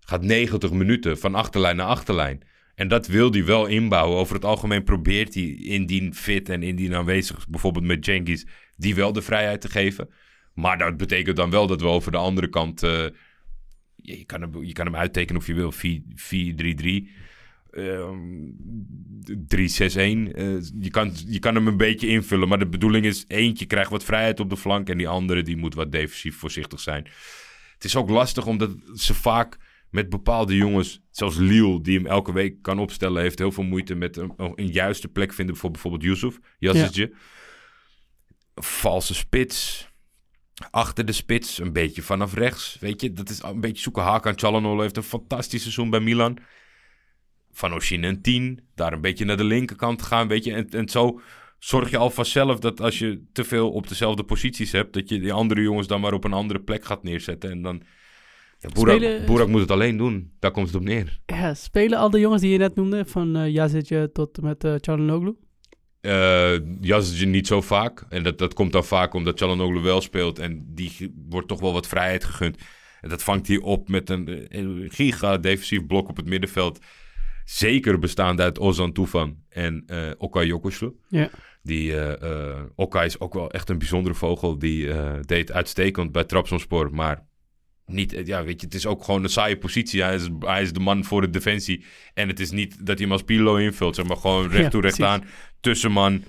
[0.00, 2.42] gaat 90 minuten van achterlijn naar achterlijn.
[2.74, 4.18] En dat wil hij wel inbouwen.
[4.18, 8.46] Over het algemeen probeert hij indien fit en indien aanwezig, bijvoorbeeld met Jenkins,
[8.76, 10.08] die wel de vrijheid te geven.
[10.54, 13.04] Maar dat betekent dan wel dat we over de andere kant, eh,
[13.96, 17.08] je, je kan hem, je kan hem uittekenen of je wil, 4-3-3.
[17.70, 18.48] Ehm
[19.20, 19.32] 3-6-1.
[19.32, 22.48] Eh, je, kan, je kan hem een beetje invullen.
[22.48, 24.88] Maar de bedoeling is: eentje krijgt wat vrijheid op de flank.
[24.88, 27.06] En die andere die moet wat defensief voorzichtig zijn.
[27.74, 29.56] Het is ook lastig omdat ze vaak
[29.90, 33.94] met bepaalde jongens, zoals Liel, die hem elke week kan opstellen, heeft heel veel moeite
[33.94, 37.12] met een, een juiste plek vinden voor bijvoorbeeld Yusuf, Yassetje.
[38.54, 39.88] Valse spits,
[40.70, 43.12] achter de spits, een beetje vanaf rechts, weet je.
[43.12, 44.02] Dat is een beetje zoeken.
[44.02, 46.38] Hakan Çalhanoğlu heeft een fantastisch seizoen bij Milan.
[47.52, 50.52] Van Oshine een 10, daar een beetje naar de linkerkant gaan, weet je.
[50.52, 51.20] En, en zo
[51.58, 55.20] zorg je al vanzelf dat als je te veel op dezelfde posities hebt, dat je
[55.20, 57.50] die andere jongens dan maar op een andere plek gaat neerzetten.
[57.50, 57.82] En dan.
[58.58, 60.32] Ja, Boerak, Spelen- Boerak moet het alleen doen.
[60.38, 61.20] Daar komt het op neer.
[61.26, 64.64] Ja, spelen al de jongens die je net noemde, van eh Yazidje tot en met
[64.64, 64.74] uh?
[66.00, 68.04] Eh Yazidje niet zo vaak.
[68.08, 70.38] En dat, dat komt dan vaak omdat Çalhanoğlu wel speelt.
[70.38, 72.56] En die wordt toch wel wat vrijheid gegund.
[73.00, 76.78] En dat vangt hij op met een, eh, een giga defensief blok op het middenveld.
[77.44, 80.92] Zeker bestaande uit Ozan Tufan en eh Okay Yokuşlu.
[81.08, 81.30] Ja.
[81.62, 81.94] Die,
[82.74, 84.58] Okay is ook wel echt een bijzondere vogel.
[84.58, 84.88] Die
[85.20, 86.94] deed uitstekend bij Trabzonspor.
[86.94, 87.26] Maar
[87.86, 90.02] niet, ja, weet je, het is ook gewoon een saaie positie.
[90.02, 91.84] Hij is, hij is de man voor de defensie.
[92.14, 93.94] En het is niet dat hij hem als Pirlo invult.
[93.94, 95.12] Zeg maar gewoon recht Ja, toe, recht precies.
[95.14, 95.24] aan.
[95.60, 96.24] Tussenman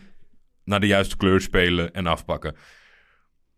[0.64, 2.56] naar de juiste kleur spelen en afpakken.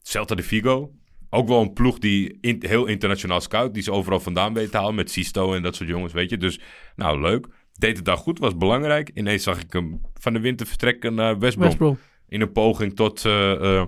[0.01, 0.91] Celta de Vigo.
[1.33, 3.73] Ook wel een ploeg die in- heel internationaal scout.
[3.73, 4.95] Die ze overal vandaan weet te halen.
[4.95, 6.37] Met Sisto en dat soort jongens, weet je.
[6.37, 6.59] Dus,
[6.95, 7.47] nou, leuk.
[7.73, 9.11] Deed het daar goed, was belangrijk.
[9.13, 11.67] Ineens zag ik hem van de winter vertrekken naar West Brom.
[11.67, 11.97] West Brom.
[12.27, 13.87] In een poging tot eh, eh,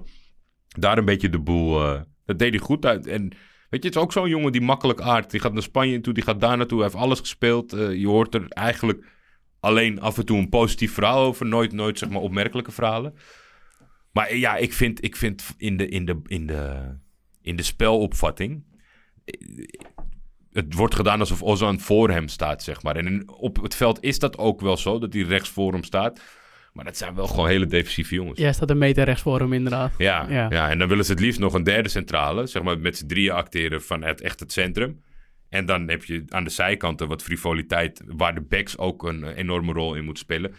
[0.68, 1.84] daar een beetje de boel...
[1.84, 3.08] eh, dat deed hij goed uit.
[3.08, 3.22] En
[3.70, 5.32] weet je, het is ook zo'n jongen die makkelijk aardt.
[5.32, 6.80] Die gaat naar Spanje toe, die gaat daar naartoe.
[6.80, 7.72] Hij heeft alles gespeeld.
[7.72, 9.06] Je hoort er eigenlijk
[9.60, 11.46] alleen af en toe een positief verhaal over.
[11.46, 13.14] Nooit, nooit zeg maar opmerkelijke verhalen.
[14.12, 16.82] Maar ja, ik vind, ik vind in, de, in, de, in, de,
[17.46, 18.64] in de spelopvatting...
[20.52, 22.96] Het wordt gedaan alsof Ozan voor hem staat, zeg maar.
[22.96, 25.84] En in- op het veld is dat ook wel zo, dat hij rechts voor hem
[25.84, 26.22] staat.
[26.74, 28.40] Maar dat zijn wel gewoon hele defensieve jongens.
[28.40, 29.92] Jij staat een meter rechts voor hem, inderdaad.
[29.98, 30.48] Ja, Ja.
[30.50, 30.70] ja.
[30.70, 33.32] en dan willen ze het liefst nog een derde centrale, zeg maar met z'n drieën
[33.34, 35.02] acteren van het, echt het centrum.
[35.50, 39.38] En dan heb je aan de zijkanten wat frivoliteit, waar de backs ook een eh,
[39.38, 40.54] enorme rol in moeten spelen.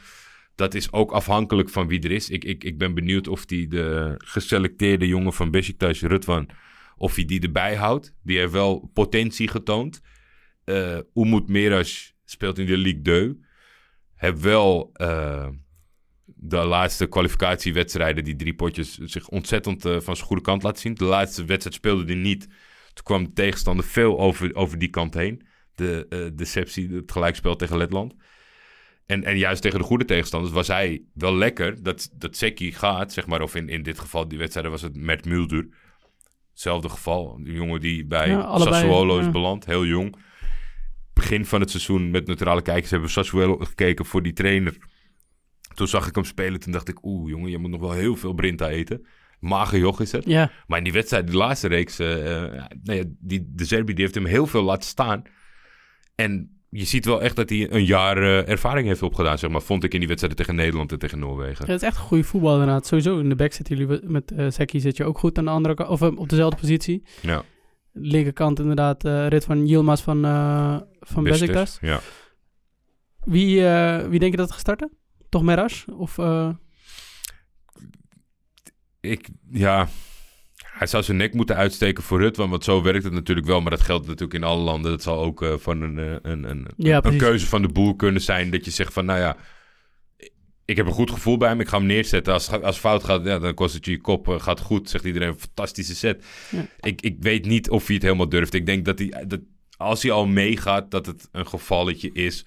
[0.54, 2.30] Dat is ook afhankelijk van wie er is.
[2.30, 6.48] Ik, ik, ik ben benieuwd of die de geselecteerde jongen van Besiktas, Rutwan,
[6.96, 8.14] of hij die erbij houdt.
[8.22, 10.00] Die heeft wel potentie getoond.
[10.64, 13.44] Eh Umut Meras speelt in de Ligue 2.
[14.14, 15.48] Heb wel eh,
[16.24, 20.94] de laatste kwalificatiewedstrijden, die drie potjes, zich ontzettend eh, van zijn goede kant laten zien.
[20.94, 22.46] De laatste wedstrijd speelde hij niet.
[22.92, 25.46] Toen kwam de tegenstander veel over, over die kant heen.
[25.74, 28.14] De deceptie, het gelijkspel tegen Letland.
[29.06, 33.12] En, en juist tegen de goede tegenstanders was hij wel lekker dat, dat Seki gaat,
[33.12, 33.42] zeg maar.
[33.42, 35.68] Of in, in dit geval, die wedstrijden was het Mert Mulder.
[36.56, 37.34] Hetzelfde geval.
[37.36, 40.16] Een jongen die bij Ja, allebei, Sassuolo is beland, heel jong.
[41.12, 44.76] Begin van het seizoen met neutrale kijkers hebben we Sassuolo gekeken voor die trainer.
[45.74, 48.16] Toen zag ik hem spelen, toen dacht ik, oeh jongen, je moet nog wel heel
[48.16, 49.06] veel Brinta eten.
[49.40, 50.24] Mager joch is het.
[50.24, 53.92] Ja, Maar in die wedstrijd, die laatste reeks, eh, eh, nou ja, die, de Serbi
[53.92, 55.22] die heeft hem heel veel laten staan.
[56.14, 59.62] En je ziet wel echt dat hij een jaar eh, ervaring heeft opgedaan, zeg maar.
[59.62, 61.66] Vond ik in die wedstrijden tegen Nederland en tegen Noorwegen.
[61.66, 62.86] Ja, het is echt een goede voetbal inderdaad.
[62.86, 65.74] Sowieso in de back zitten jullie met Seki zit je ook goed aan de andere
[65.74, 67.02] kant, of eh, op dezelfde positie.
[67.22, 67.42] Ja,
[67.92, 71.78] Linkerkant inderdaad, rit van Yilmaz van, eh van Besiktas.
[71.80, 72.00] Ja.
[73.24, 73.62] Wie,
[74.08, 74.92] wie denk je dat gaat starten?
[75.28, 75.84] Toch Meras?
[75.98, 76.18] Of,
[79.00, 79.88] Ik, ja,
[80.78, 83.60] hij zou zijn nek moeten uitsteken voor Rutwan, want zo werkt het natuurlijk wel.
[83.60, 84.90] Maar dat geldt natuurlijk in alle landen.
[84.90, 87.20] Dat zal ook eh, van een, eh, een, een, Ja, een precies.
[87.20, 88.50] keuze van de boer kunnen zijn.
[88.50, 89.36] Dat je zegt van, nou ja,
[90.64, 91.60] ik heb een goed gevoel bij hem.
[91.60, 92.32] Ik ga hem neerzetten.
[92.32, 94.28] Als, als fout gaat, ja, dan kost het je je kop.
[94.28, 95.38] eh, gaat goed, zegt iedereen.
[95.38, 96.24] Fantastische set.
[96.50, 96.66] Ja.
[96.80, 98.54] Ik, ik weet niet of hij het helemaal durft.
[98.54, 99.40] Ik denk dat hij, dat
[99.76, 102.46] als hij al meegaat, dat het een gevalletje is.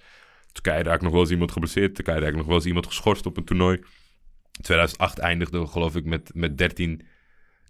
[0.52, 1.96] Turkije raakt nog wel eens iemand geblesseerd.
[1.96, 3.80] Turkije raakt nog wel eens iemand geschorst op een toernooi.
[4.62, 7.08] 2008 eindigde, geloof ik, met, met 13, eh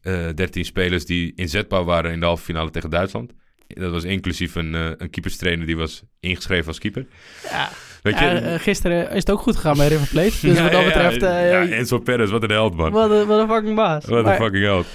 [0.02, 3.32] 13 spelers die inzetbaar waren in de halve finale tegen Duitsland.
[3.68, 7.06] Dat was inclusief een, eh een keeperstrainer die was ingeschreven als keeper.
[7.50, 7.70] ja,
[8.02, 10.38] Weet je, ja, eh, gisteren is het ook goed gegaan bij River Plate.
[10.42, 12.92] Dus Ja, wat dat betreft, ja, eh, ja, Enzo Perez, wat een held, man.
[12.92, 14.06] wat, een, wat een fucking baas.
[14.06, 14.88] Wat een fucking held.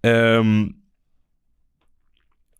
[0.00, 0.66] Ehm,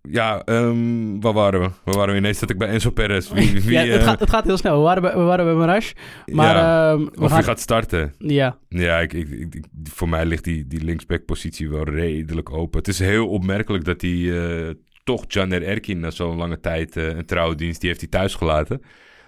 [0.03, 1.71] ja, ehm, waar waren we?
[1.85, 2.39] Waar waren we ineens?
[2.39, 3.31] Zat ik bij Enzo Perez.
[3.31, 4.77] Wie, wie, ja, het, eh, gaat, het gaat heel snel.
[4.77, 5.93] We waren bij, we waren bij Marash.
[6.27, 7.45] Maar ja, ehm, of gaan...
[7.45, 8.15] gaat starten.
[8.19, 12.79] Ja, Ja, ik, ik, voor mij ligt die, die linksback-positie wel redelijk open.
[12.79, 14.75] Het is heel opmerkelijk dat hij eh,
[15.05, 18.79] toch Janer Erkin na zo'n lange tijd eh, een trouwdienst, die heeft hij thuis gelaten.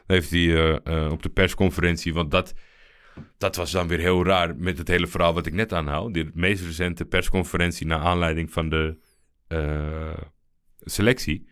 [0.07, 2.55] Dat heeft hij op de persconferentie, want dat,
[3.39, 6.12] dat was dan weer heel raar met het hele verhaal wat ik net aanhaal.
[6.12, 8.97] De meest recente persconferentie naar aanleiding van de
[10.85, 11.51] selectie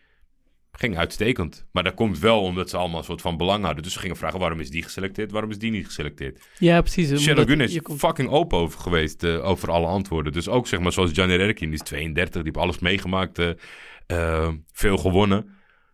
[0.71, 1.65] ging uitstekend.
[1.71, 3.83] Maar dat komt wel omdat ze allemaal een soort van belang hadden.
[3.83, 6.49] Dus ze gingen vragen waarom is die geselecteerd, waarom is die niet geselecteerd.
[6.57, 7.07] ja precies.
[7.21, 10.33] Shano omdat Gun is komt- fucking open over geweest eh, over alle antwoorden.
[10.33, 13.49] Dus ook zeg maar zoals Janer Erkin, die is 32, die heeft alles meegemaakt, eh,
[14.07, 15.49] eh, veel gewonnen.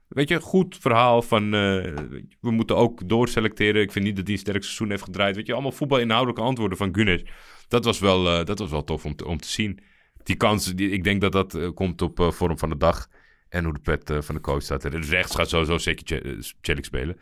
[0.07, 3.81] Weet je, goed verhaal van we moeten ook doorselecteren.
[3.81, 5.35] Ik vind niet dat hij een sterk seizoen heeft gedraaid.
[5.35, 7.23] Weet je, allemaal voetbalinhoudelijke antwoorden van Gunes.
[7.67, 9.79] Dat was wel, dat was wel tof om te, om te zien.
[10.23, 13.07] Die kans, die, ik denk dat dat komt op vorm van de dag.
[13.49, 14.91] En hoe de pet eh, van de coach staat.
[14.91, 16.21] Dus rechts gaat sowieso zeker
[16.61, 17.17] Celik spelen.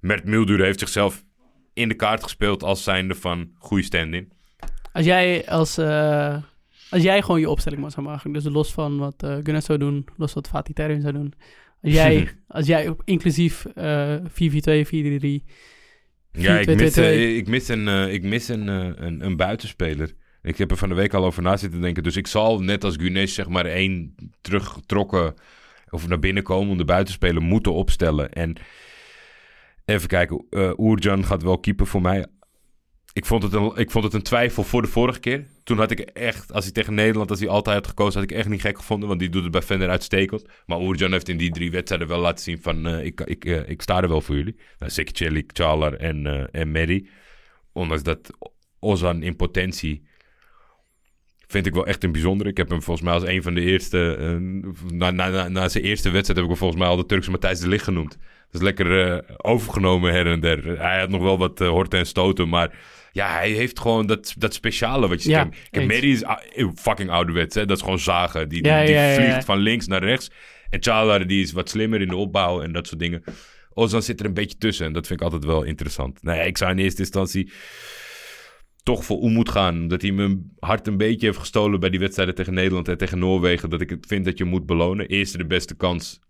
[0.00, 1.24] Mert Muldur heeft zichzelf
[1.74, 4.32] in de kaart gespeeld als zijnde van goede stand-in.
[4.92, 5.78] Als jij als...
[5.78, 6.36] eh,
[6.90, 10.06] als jij gewoon je opstelling zou maken, dus los van wat eh Gunnar zou doen,
[10.16, 11.32] los wat Fatih Terim zou doen.
[11.82, 14.24] Als jij, als jij inclusief eh 4-4-2,
[14.86, 15.44] 4-3-3,
[16.32, 16.74] Ja, ik 4-2-2-2.
[16.74, 20.14] mis, eh, ik mis, een, eh, ik mis een, eh, een, een buitenspeler.
[20.42, 22.02] Ik heb er van de week al over na zitten denken.
[22.02, 25.34] Dus ik zal net als Gunesh zeg maar één teruggetrokken
[25.90, 28.32] of naar binnen komen om de buitenspeler moeten opstellen.
[28.32, 28.56] En
[29.84, 32.26] even kijken, eh Oerjan gaat wel keeper voor mij.
[33.12, 35.46] Ik vond, het een, ik vond het een twijfel voor de vorige keer.
[35.64, 38.36] Toen had ik echt, als hij tegen Nederland, als hij altijd had gekozen, had ik
[38.36, 39.08] echt niet gek gevonden.
[39.08, 40.44] Want die doet het bij Fender uitstekend.
[40.66, 43.68] Maar Oerjan heeft in die drie wedstrijden wel laten zien van, eh, ik, ik, eh,
[43.68, 44.56] ik sta er wel voor jullie.
[44.78, 47.08] Nou, zeker Celik, Chalar en, en.
[47.72, 48.30] Ondanks dat
[48.78, 50.08] Ozan in potentie
[51.50, 52.50] vind ik wel echt een bijzondere.
[52.50, 54.16] Ik heb hem volgens mij als een van de eerste...
[54.16, 57.06] eh, na, na, na, na zijn eerste wedstrijd heb ik hem volgens mij al de
[57.06, 58.18] Turkse Matthijs de Ligt genoemd.
[58.50, 60.78] Dat is lekker eh, overgenomen her en der.
[60.78, 62.74] Hij had nog wel wat eh, horten en stoten, maar...
[63.12, 65.44] Ja, hij heeft gewoon dat, dat speciale wat je Ja.
[65.44, 65.86] Kijk, eens.
[65.86, 66.38] Medi is ah,
[66.74, 67.54] fucking ouderwets.
[67.54, 67.66] Hè?
[67.66, 68.48] Dat is gewoon zagen.
[68.48, 70.30] Die, die, Ja, die ja, ja, vliegt van links naar rechts.
[70.68, 73.22] En Chalar die is wat slimmer in de opbouw en dat soort dingen.
[73.74, 76.22] Ozan zit er een beetje tussen en dat vind ik altijd wel interessant.
[76.22, 77.52] Nou ja, ik zou in eerste instantie
[78.82, 79.88] toch voor Oemoed gaan.
[79.88, 83.18] Dat hij mijn hart een beetje heeft gestolen bij die wedstrijden tegen Nederland en tegen
[83.18, 83.70] Noorwegen.
[83.70, 85.06] Dat ik het vind dat je moet belonen.
[85.08, 86.20] Eerste de beste kans.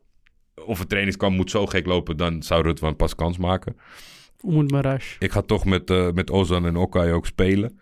[0.64, 3.76] Of het trainingskamp moet zo gek lopen, dan zou Rutwan pas kans maken.
[4.46, 5.16] Umut Marash.
[5.18, 7.80] Ik ga toch met, eh, met Ozan en Okai ook spelen.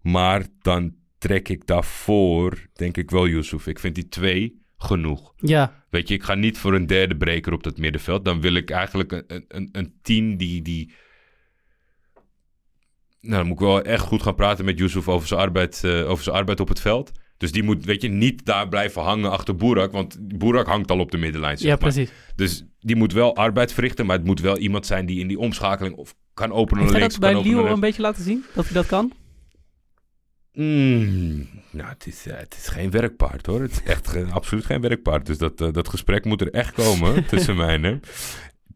[0.00, 3.66] Maar dan trek ik daarvoor, denk ik wel, Yusuf.
[3.66, 5.32] Ik vind die twee genoeg.
[5.36, 8.24] Ja, Weet je, ik ga niet voor een derde breker op dat middenveld.
[8.24, 10.92] Dan wil ik eigenlijk een, een, een team die, die...
[13.24, 16.10] Nou, dan moet ik wel echt goed gaan praten met Yusuf over zijn arbeid, eh,
[16.10, 17.10] over zijn arbeid op het veld.
[17.36, 19.92] Dus die moet, weet je, niet daar blijven hangen achter Boerak.
[19.92, 21.92] Want Boerak hangt al op de middenlijn, zeg ja maar.
[21.92, 22.10] precies.
[22.34, 24.06] Dus die moet wel arbeid verrichten.
[24.06, 27.12] Maar het moet wel iemand zijn die in die omschakeling of kan openen Heeft links,
[27.18, 28.44] dat bij naar een beetje laten zien?
[28.54, 29.12] Dat hij dat kan?
[30.52, 33.60] Mm, nou, het is, eh, het is geen werkpaard hoor.
[33.60, 35.26] Het is echt geen- absoluut geen werkpaard.
[35.26, 38.00] Dus dat, eh, dat gesprek moet er echt komen tussen mij en hem.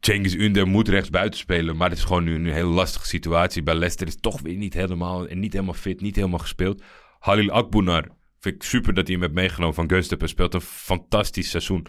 [0.01, 1.77] Cengiz Under moet rechts buiten spelen.
[1.77, 3.63] Maar het is gewoon nu een hele lastige situatie.
[3.63, 6.83] Bij Leicester is toch weer niet helemaal, en niet helemaal fit, niet helemaal gespeeld.
[7.19, 8.09] Halil Akbunar
[8.41, 10.27] vind ik super dat hij hem heeft meegenomen van Göztepe.
[10.27, 11.87] Speelt een fantastisch seizoen.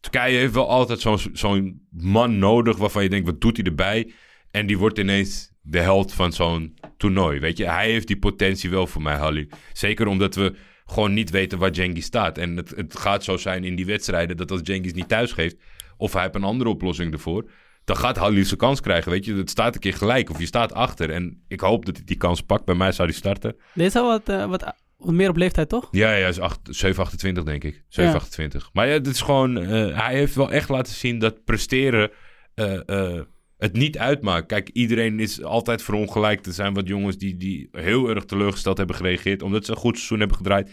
[0.00, 4.12] Turkije heeft wel altijd zo'n man nodig waarvan je denkt, wat doet hij erbij?
[4.50, 7.38] En die wordt ineens de held van zo'n toernooi.
[7.40, 9.46] Weet je, hij heeft die potentie wel voor mij, Halil.
[9.72, 10.54] Zeker omdat we
[10.86, 12.38] gewoon niet weten waar Cengiz staat.
[12.38, 15.56] En het, het gaat zo zijn in die wedstrijden dat als Cengiz niet thuis geeft...
[16.02, 17.50] of hij heeft een andere oplossing ervoor...
[17.84, 19.34] dan gaat Halil zijn kans krijgen, weet je.
[19.34, 21.10] Het staat een keer gelijk of je staat achter.
[21.10, 22.64] En ik hoop dat hij die kans pakt.
[22.64, 23.56] Bij mij zou hij starten.
[23.74, 25.88] Deze is al wat, eh, wat, wat meer op leeftijd, toch?
[25.90, 27.82] Ja, ja, hij is acht- 7,28 denk ik.
[27.88, 28.70] 7,28.
[28.72, 29.58] Maar ja, het is gewoon...
[29.58, 32.10] eh, hij heeft wel echt laten zien dat presteren
[32.54, 33.20] eh,
[33.58, 34.46] het niet uitmaakt.
[34.46, 36.46] Kijk, iedereen is altijd verongelijkt.
[36.46, 39.42] Er zijn wat jongens die, die heel erg teleurgesteld hebben gereageerd...
[39.42, 40.70] omdat ze een goed seizoen hebben gedraaid.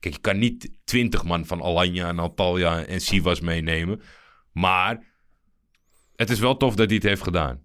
[0.00, 4.00] Kijk, je kan niet 20 man van Alanya en Antalya en Sivas meenemen.
[4.58, 5.02] Maar
[6.16, 7.60] het is wel tof dat hij het heeft gedaan.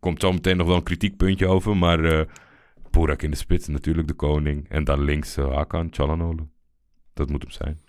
[0.00, 2.04] Komt zo meteen nog wel een kritiekpuntje over, maar...
[2.04, 2.26] eh
[2.90, 4.68] Boerak in de spits, natuurlijk de koning.
[4.68, 6.42] En dan links eh, Hakan, Çalhanoğlu.
[7.14, 7.80] Dat moet hem zijn.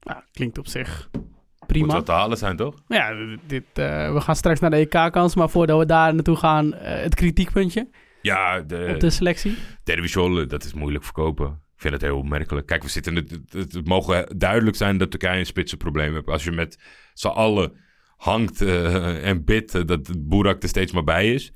[0.00, 1.92] Nou, klinkt op zich Moet prima.
[1.94, 2.74] wat te halen zijn, toch?
[2.88, 3.14] Ja,
[3.46, 7.02] dit, eh, we gaan straks naar de EK-kans, maar voordat we daar naartoe gaan, eh,
[7.02, 7.88] het kritiekpuntje
[8.22, 9.56] Ja, op de de selectie.
[9.84, 11.62] Derbyshol, dat is moeilijk verkopen.
[11.82, 12.66] Vind het heel opmerkelijk.
[12.66, 13.16] Kijk, we zitten...
[13.16, 16.26] Het, het, mogen duidelijk zijn dat Turkije een spitsenprobleem heeft.
[16.26, 16.78] Als je met
[17.14, 17.72] z'n allen
[18.16, 21.52] hangt eh, en bidt eh, dat Boerak er steeds maar bij is...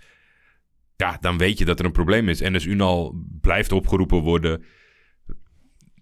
[0.97, 2.41] Ja, dan weet je dat er een probleem is.
[2.41, 4.65] En als Unal blijft opgeroepen worden...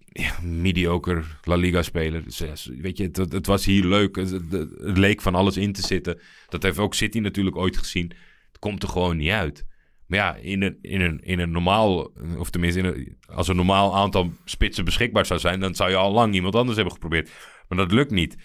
[0.07, 2.25] Ja, mediocre La Liga-speler.
[2.25, 4.17] Dus, weet je, het, het was hier leuk.
[4.17, 6.21] Het- het leek van alles in te zitten.
[6.49, 8.13] Dat heeft ook City natuurlijk ooit gezien.
[8.49, 9.65] Het komt er gewoon niet uit.
[10.07, 14.33] Maar ja, in een, in een, in een normaal, of tenminste, als een normaal aantal
[14.45, 17.31] spitsen beschikbaar zou zijn, dan zou je al lang iemand anders hebben geprobeerd.
[17.69, 18.37] Maar dat lukt niet.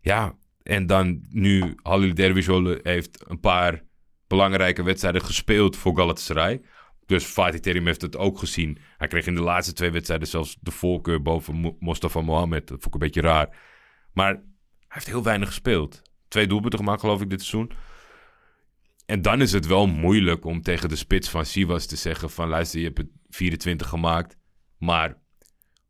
[0.00, 3.82] Ja, en dan nu Halil Dervishoglu heeft een paar
[4.26, 6.60] belangrijke wedstrijden gespeeld voor Galatasaray.
[7.06, 8.78] Dus Fatih Terim heeft het ook gezien.
[8.96, 12.68] Hij kreeg in de laatste twee wedstrijden zelfs de voorkeur boven Mo- Mostafa Mohamed.
[12.68, 13.56] Dat vond ik een beetje raar.
[14.12, 14.42] Maar hij
[14.88, 16.02] heeft heel weinig gespeeld.
[16.28, 17.76] Twee doelpunten gemaakt, geloof ik, dit seizoen.
[19.06, 22.48] En dan is het wel moeilijk om tegen de spits van Sivas te zeggen van...
[22.48, 24.36] luister, je hebt het 24 gemaakt,
[24.78, 25.18] maar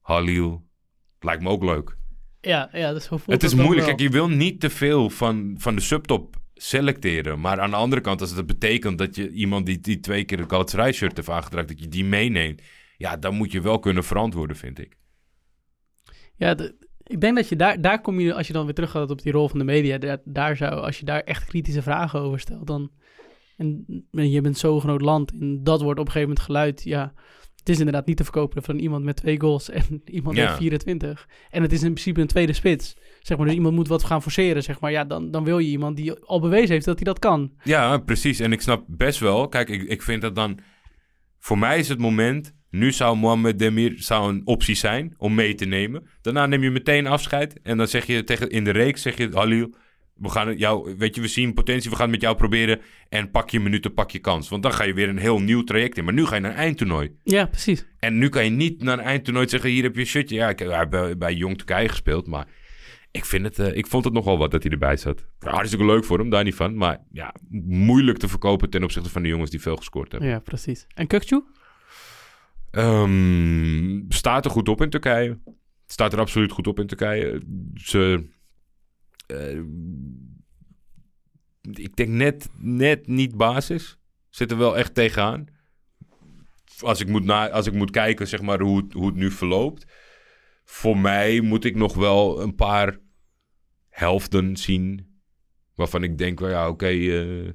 [0.01, 0.67] Halil
[1.21, 1.97] lijkt me ook leuk.
[2.41, 3.79] Ja, ja dus zo voelt Het is moeilijk.
[3.87, 3.87] wel.
[3.87, 7.41] Kijk, je wil niet te veel van, van de subtop selecteren.
[7.41, 10.39] Maar aan de andere kant, als het betekent dat je iemand die, die twee keer
[10.39, 12.63] een Galatasaray shirt heeft aangedragen, dat je die meeneemt.
[12.97, 14.97] Ja, dan moet je wel kunnen verantwoorden, vind ik.
[16.37, 16.75] Ja, de-
[17.07, 19.23] ik denk dat je daar, daar kom je, als je dan weer terug gaat op
[19.23, 22.41] die rol van de media, daar, daar zou, als je daar echt kritische vragen over
[22.41, 22.91] stelt, dan,
[23.57, 26.83] en, en je bent zo'n groot land en dat wordt op een gegeven moment geluid,
[26.83, 27.13] ja,
[27.57, 30.49] het is inderdaad niet te verkopen van iemand met twee goals en iemand Ja.
[30.49, 31.29] met 24.
[31.51, 34.23] En het is in principe een tweede spits, zeg maar, dus iemand moet wat gaan
[34.23, 37.05] forceren, zeg maar, ja, dan, dan wil je iemand die al bewezen heeft dat hij
[37.05, 37.53] dat kan.
[37.63, 38.41] Ja, precies.
[38.41, 39.49] En ik snap best wel.
[39.49, 40.59] Kijk, ik, ik vind dat dan.
[41.39, 42.55] Voor mij is het moment.
[42.75, 46.07] Nu zou Mohamed Demir zou een optie zijn om mee te nemen.
[46.21, 47.61] Daarna neem je meteen afscheid.
[47.63, 49.75] En dan zeg je tegen in de reeks: zeg je, Halil,
[50.15, 52.81] we gaan jou, weet je, we zien potentie, we gaan het met jou proberen.
[53.09, 54.49] En pak je minuten, pak je kans.
[54.49, 56.05] Want dan ga je weer een heel nieuw traject in.
[56.05, 57.17] Maar nu ga je naar een eindtoernooi.
[57.23, 57.87] Ja, precies.
[57.99, 60.35] En nu kan je niet naar een eindtoernooi zeggen: hier heb je een shirtje.
[60.35, 62.47] Ja, ik heb bij, bij Jong Turkije gespeeld, maar.
[63.11, 65.27] Ik, vind het, eh, ik vond het nogal wat dat hij erbij zat.
[65.39, 66.77] Hartstikke leuk voor hem, daar niet van.
[66.77, 70.31] Maar ja, moeilijk te verkopen ten opzichte van de jongens die veel gescoord hebben.
[70.31, 70.87] Ja, precies.
[70.95, 71.43] En Kukcu?
[72.75, 75.39] Ehm, staat er goed op in Turkije.
[75.87, 77.43] Staat er absoluut goed op in Turkije.
[77.75, 78.29] Ze.
[79.27, 79.61] eh,
[81.73, 83.99] ik denk net, net niet basis.
[84.29, 85.47] Zit er wel echt tegenaan.
[86.81, 89.31] Als ik moet, na, als ik moet kijken zeg maar, hoe, het, hoe het nu
[89.31, 89.87] verloopt.
[90.65, 92.99] Voor mij moet ik nog wel een paar
[93.89, 95.19] helften zien.
[95.75, 97.51] Waarvan ik denk, ja, oké, eh,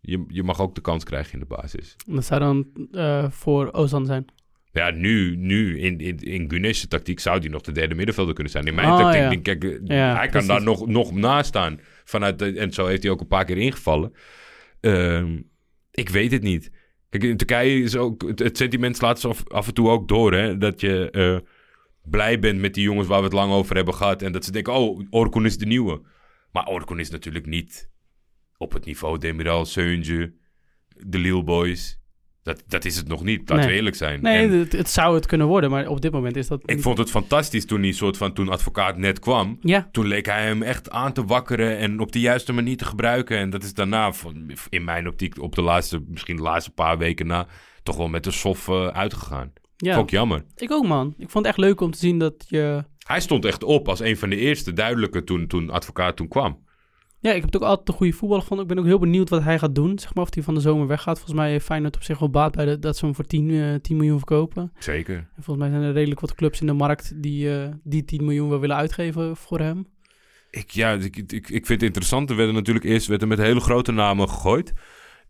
[0.00, 1.96] je, je mag ook de kans krijgen in de basis.
[2.06, 4.24] Dat zou dan eh, voor Ozan zijn.
[4.72, 8.64] Ja, nu, nu in, in, in tactiek zou die nog de derde middenvelder kunnen zijn.
[8.66, 9.28] In mijn Oh, tactiek, ja.
[9.28, 10.48] denk ik, kijk, eh, Ja, hij kan precies.
[10.48, 11.80] daar nog, nog naast staan.
[12.04, 14.12] Vanuit de, en zo heeft hij ook een paar keer ingevallen.
[14.80, 15.38] Ehm,
[15.90, 16.70] ik weet het niet.
[17.08, 18.22] Kijk, in Turkije is ook...
[18.22, 20.58] Het, het sentiment slaat zo af, af en toe ook door, hè.
[20.58, 21.38] Dat je eh,
[22.02, 24.22] blij bent met die jongens waar we het lang over hebben gehad.
[24.22, 26.02] En dat ze denken, oh, Orkun is de nieuwe.
[26.52, 27.90] Maar Orkun is natuurlijk niet
[28.56, 30.34] op het niveau Demiral, Seunje,
[30.88, 31.97] de Lille Boys.
[32.48, 33.66] Dat, dat is het nog niet, laten Nee.
[33.66, 34.22] we eerlijk zijn.
[34.22, 36.74] Nee, En- het, het zou het kunnen worden, maar op dit moment is dat ik
[36.74, 39.58] niet- vond het fantastisch toen die soort van toen advocaat net kwam.
[39.60, 42.84] Ja, Toen leek hij hem echt aan te wakkeren en op de juiste manier te
[42.84, 43.38] gebruiken.
[43.38, 44.12] En dat is daarna,
[44.68, 47.46] in mijn optiek, op de laatste, misschien de laatste paar weken na,
[47.82, 49.52] toch wel met de sof eh, uitgegaan.
[49.76, 49.94] ja.
[49.94, 50.44] Vond ik jammer.
[50.56, 51.14] ik ook man.
[51.18, 52.84] Ik vond het echt leuk om te zien dat je...
[53.06, 56.66] Hij stond echt op als een van de eerste duidelijke toen, toen advocaat toen kwam.
[57.20, 58.66] Ja, ik heb het ook altijd een goede voetballer gevonden.
[58.66, 59.98] Ik ben ook heel benieuwd wat hij gaat doen.
[59.98, 61.16] Zeg maar of hij van de zomer weggaat.
[61.16, 63.50] Volgens mij heeft Feyenoord op zich wel baat bij de, dat ze hem voor 10,
[63.50, 64.72] eh, 10 miljoen verkopen.
[64.78, 65.16] Zeker.
[65.16, 68.24] En volgens mij zijn er redelijk wat clubs in de markt die eh, die 10
[68.24, 69.86] miljoen wel willen uitgeven voor hem.
[70.50, 72.30] Ik, ja, ik, ik, ik vind het interessant.
[72.30, 74.72] Er werden natuurlijk eerst werd er met hele grote namen gegooid.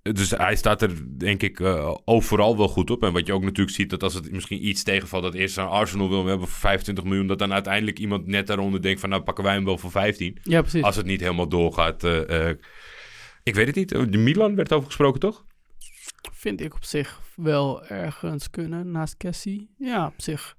[0.03, 3.03] Dus hij staat er, denk ik, eh, overal wel goed op.
[3.03, 5.23] En wat je ook natuurlijk ziet, dat als het misschien iets tegenvalt...
[5.23, 7.27] dat eerst aan Arsenal wil we hebben voor 25 miljoen...
[7.27, 9.09] dat dan uiteindelijk iemand net daaronder denkt van...
[9.09, 10.39] nou, pakken wij hem wel voor 15.
[10.43, 10.83] Ja, precies.
[10.83, 12.05] Als het niet helemaal doorgaat.
[12.05, 12.57] eh, eh,
[13.43, 13.89] ik weet het niet.
[13.89, 15.45] De Milan werd over gesproken, toch?
[16.33, 19.71] Vind ik op zich wel ergens kunnen naast Cassie.
[19.79, 20.57] Ja, op zich.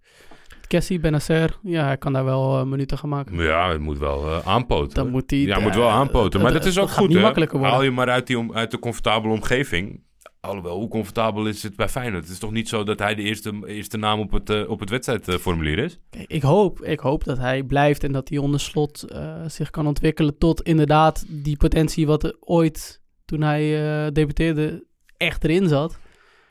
[0.70, 3.36] Cassie, Benacer, ja, hij kan daar wel eh, minuten gaan maken.
[3.38, 4.94] Ja, het moet wel eh, aanpoten.
[4.96, 5.40] Dan moet hij...
[5.40, 6.42] ja, moet wel aanpoten.
[6.42, 7.58] Maar dat is ook goed, hè?
[7.60, 10.04] Haal je maar uit, die, om- uit de comfortabele omgeving.
[10.40, 12.24] Alhoewel, hoe comfortabel is het bij Feyenoord?
[12.24, 14.80] Het is toch niet zo dat hij de eerste, eerste naam op het, eh, op
[14.80, 16.00] het wedstrijdformulier is?
[16.28, 19.06] Ik, hoop, ik hoop dat hij blijft en dat hij onder slot
[19.48, 24.86] zich kan ontwikkelen tot inderdaad die potentie wat er ooit toen hij debuteerde
[25.18, 26.00] echt erin zat.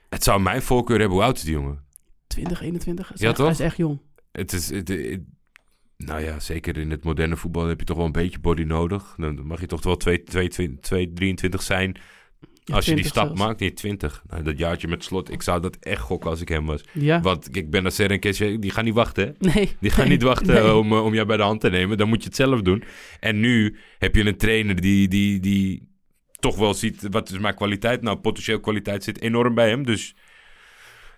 [0.09, 1.17] Het zou mijn voorkeur hebben.
[1.17, 1.87] Hoe oud is die jongen?
[2.27, 3.07] 20, 21.
[3.07, 3.47] Hij is Ja, echt- toch?
[3.47, 3.99] Hij is echt jong.
[4.39, 4.71] Het is...
[4.71, 5.21] Het, het-
[5.97, 9.15] nou ja, zeker in het moderne voetbal heb je toch wel een beetje body nodig.
[9.17, 11.97] Dan mag je toch wel 2, 2, 2, 2, 23 zijn
[12.65, 13.41] Ja, als je die 20 stap zelfs.
[13.41, 13.61] maakt.
[13.61, 14.23] Nee, 20.
[14.29, 16.81] Nou, dat jaartje met slot, ik zou dat echt gokken als ik hem was.
[16.93, 17.21] Ja.
[17.21, 19.51] Want ik ben Nasser en Kesje, die gaan niet wachten, hè?
[19.53, 19.77] Nee.
[19.81, 20.75] Die gaan nee, niet wachten nee.
[20.75, 21.99] om, eh, om jou bij de hand te nemen.
[21.99, 22.83] Dan moet je het zelf doen.
[23.21, 25.89] En nu heb je een trainer die, die, die
[26.41, 27.07] toch wel ziet...
[27.11, 28.03] wat is mijn kwaliteit?
[28.03, 29.85] Nou, potentieel kwaliteit zit enorm bij hem.
[29.85, 30.15] Dus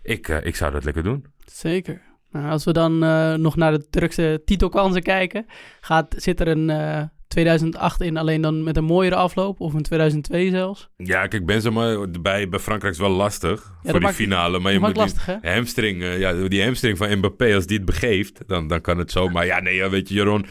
[0.03, 1.25] ik, eh, ik zou dat lekker doen.
[1.45, 2.09] Zeker.
[2.31, 5.47] Nou, als we dan eh, nog naar de Turkse titelkansen kijken,
[5.81, 9.83] gaat, zit er een eh, 2008 in alleen dan met een mooiere afloop, of een
[9.83, 10.89] 2002 zelfs.
[10.97, 14.59] Ja, kijk, Benzema bij, bij Frankrijk is wel lastig voor die maakt- finale.
[14.59, 18.49] Maar je moet die hamstring, eh, ja, die hamstring van Mbappé, als die het begeeft,
[18.49, 19.29] dan, dan kan het zo.
[19.29, 20.47] Maar ja, nee, ja, weet je, Jeroen.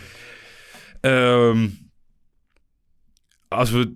[1.01, 1.67] Ehm,
[3.47, 3.93] als we...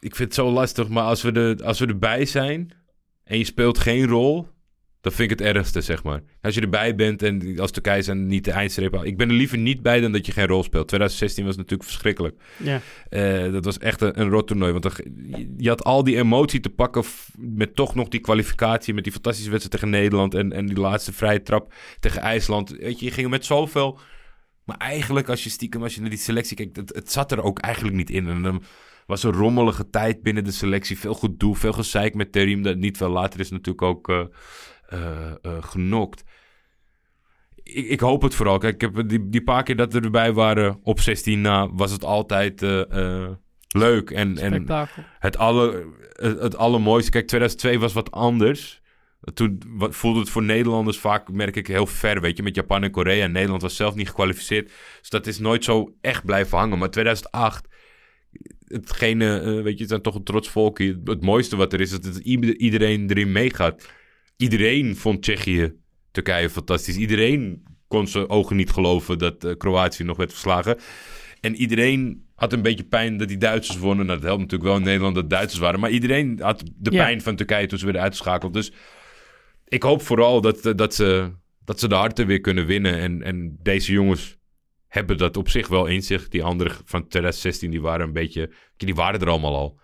[0.00, 2.72] Ik vind het zo lastig, maar als we, de, als we erbij zijn
[3.24, 4.48] en je speelt geen rol,
[5.00, 6.22] dan vind ik het ergste, zeg maar.
[6.40, 9.06] Als je erbij bent en als Turkije zijn niet de eindstreep haalt.
[9.06, 10.88] Ik ben er liever niet bij dan dat je geen rol speelt.
[10.88, 12.40] 2016 was natuurlijk verschrikkelijk.
[12.56, 12.80] Ja.
[13.08, 14.72] Eh, dat was echt een, een rot toernooi.
[14.72, 15.04] Want er-
[15.56, 17.04] je- had al die emotie te pakken
[17.38, 18.94] met toch nog die kwalificatie.
[18.94, 20.34] Met die fantastische wedstrijd tegen Nederland.
[20.34, 22.70] En, en die laatste vrije trap tegen IJsland.
[22.70, 23.98] Weet je, je ging met zoveel
[24.64, 27.42] Maar eigenlijk, als je stiekem, als je naar die selectie kijkt, het, het zat er
[27.42, 28.28] ook eigenlijk niet in.
[28.28, 28.62] En dan
[29.06, 30.98] was een rommelige tijd binnen de selectie.
[30.98, 32.62] Veel gedoe, veel gezeik met Terim.
[32.62, 34.20] Dat niet veel later is natuurlijk ook uh,
[35.60, 36.24] genokt.
[37.62, 38.58] Ik, ik, hoop het vooral.
[38.58, 41.90] Kijk, ik heb die, die paar keer dat we erbij waren op 16 na, was
[41.90, 42.60] het altijd
[43.68, 44.10] leuk.
[44.10, 44.52] En, en
[45.18, 47.10] het, alle, het, het allermooiste.
[47.10, 48.80] Kijk, 2002 was wat anders.
[49.34, 52.20] Toen voelde het voor Nederlanders vaak, merk ik, heel ver.
[52.20, 53.24] Weet je, met Japan en Korea.
[53.24, 54.72] En Nederland was zelf niet gekwalificeerd.
[55.00, 56.78] Dus dat is nooit zo echt blijven hangen.
[56.78, 57.68] Maar 2008,
[58.64, 61.00] hetgene, uh, weet je, het zijn toch een trots volkje.
[61.04, 63.88] Het mooiste wat er is, is dat iedereen erin meegaat.
[64.40, 65.72] Iedereen vond Tsjechië,
[66.10, 66.96] Turkije fantastisch.
[66.96, 70.78] Iedereen kon zijn ogen niet geloven dat uh, Kroatië nog werd verslagen.
[71.40, 74.06] En iedereen had een beetje pijn dat die Duitsers wonnen.
[74.06, 75.80] Nou, dat helpt natuurlijk wel in Nederland dat Duitsers waren.
[75.80, 78.52] Maar iedereen had de pijn van Turkije toen ze werden uitgeschakeld.
[78.52, 78.72] Dus
[79.68, 81.32] ik hoop vooral dat, eh, dat, ze,
[81.64, 82.94] dat ze de harten weer kunnen winnen.
[82.98, 84.36] En, en deze jongens
[84.86, 86.28] hebben dat op zich wel in zich.
[86.28, 88.50] Die anderen van 2016, die waren een beetje...
[88.76, 89.80] Die waren er allemaal al.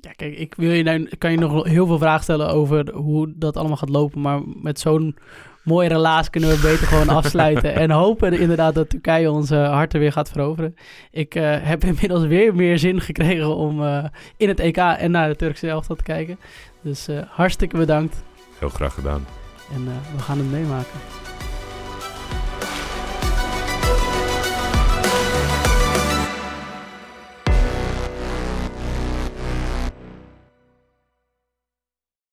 [0.00, 3.32] Ja, kijk, ik wil je nou, kan je nog heel veel vragen stellen over hoe
[3.36, 4.20] dat allemaal gaat lopen.
[4.20, 5.16] Maar met zo'n
[5.62, 7.74] mooie relaas kunnen we beter gewoon afsluiten.
[7.74, 10.74] en hopen inderdaad dat Turkije onze harten weer gaat veroveren.
[11.10, 14.04] Ik uh, heb inmiddels weer meer zin gekregen om uh,
[14.36, 16.38] in het EK en naar de Turkse elftal te kijken.
[16.82, 18.22] Dus uh, hartstikke bedankt.
[18.58, 19.26] Heel graag gedaan.
[19.74, 19.84] En
[20.16, 21.27] we gaan het meemaken.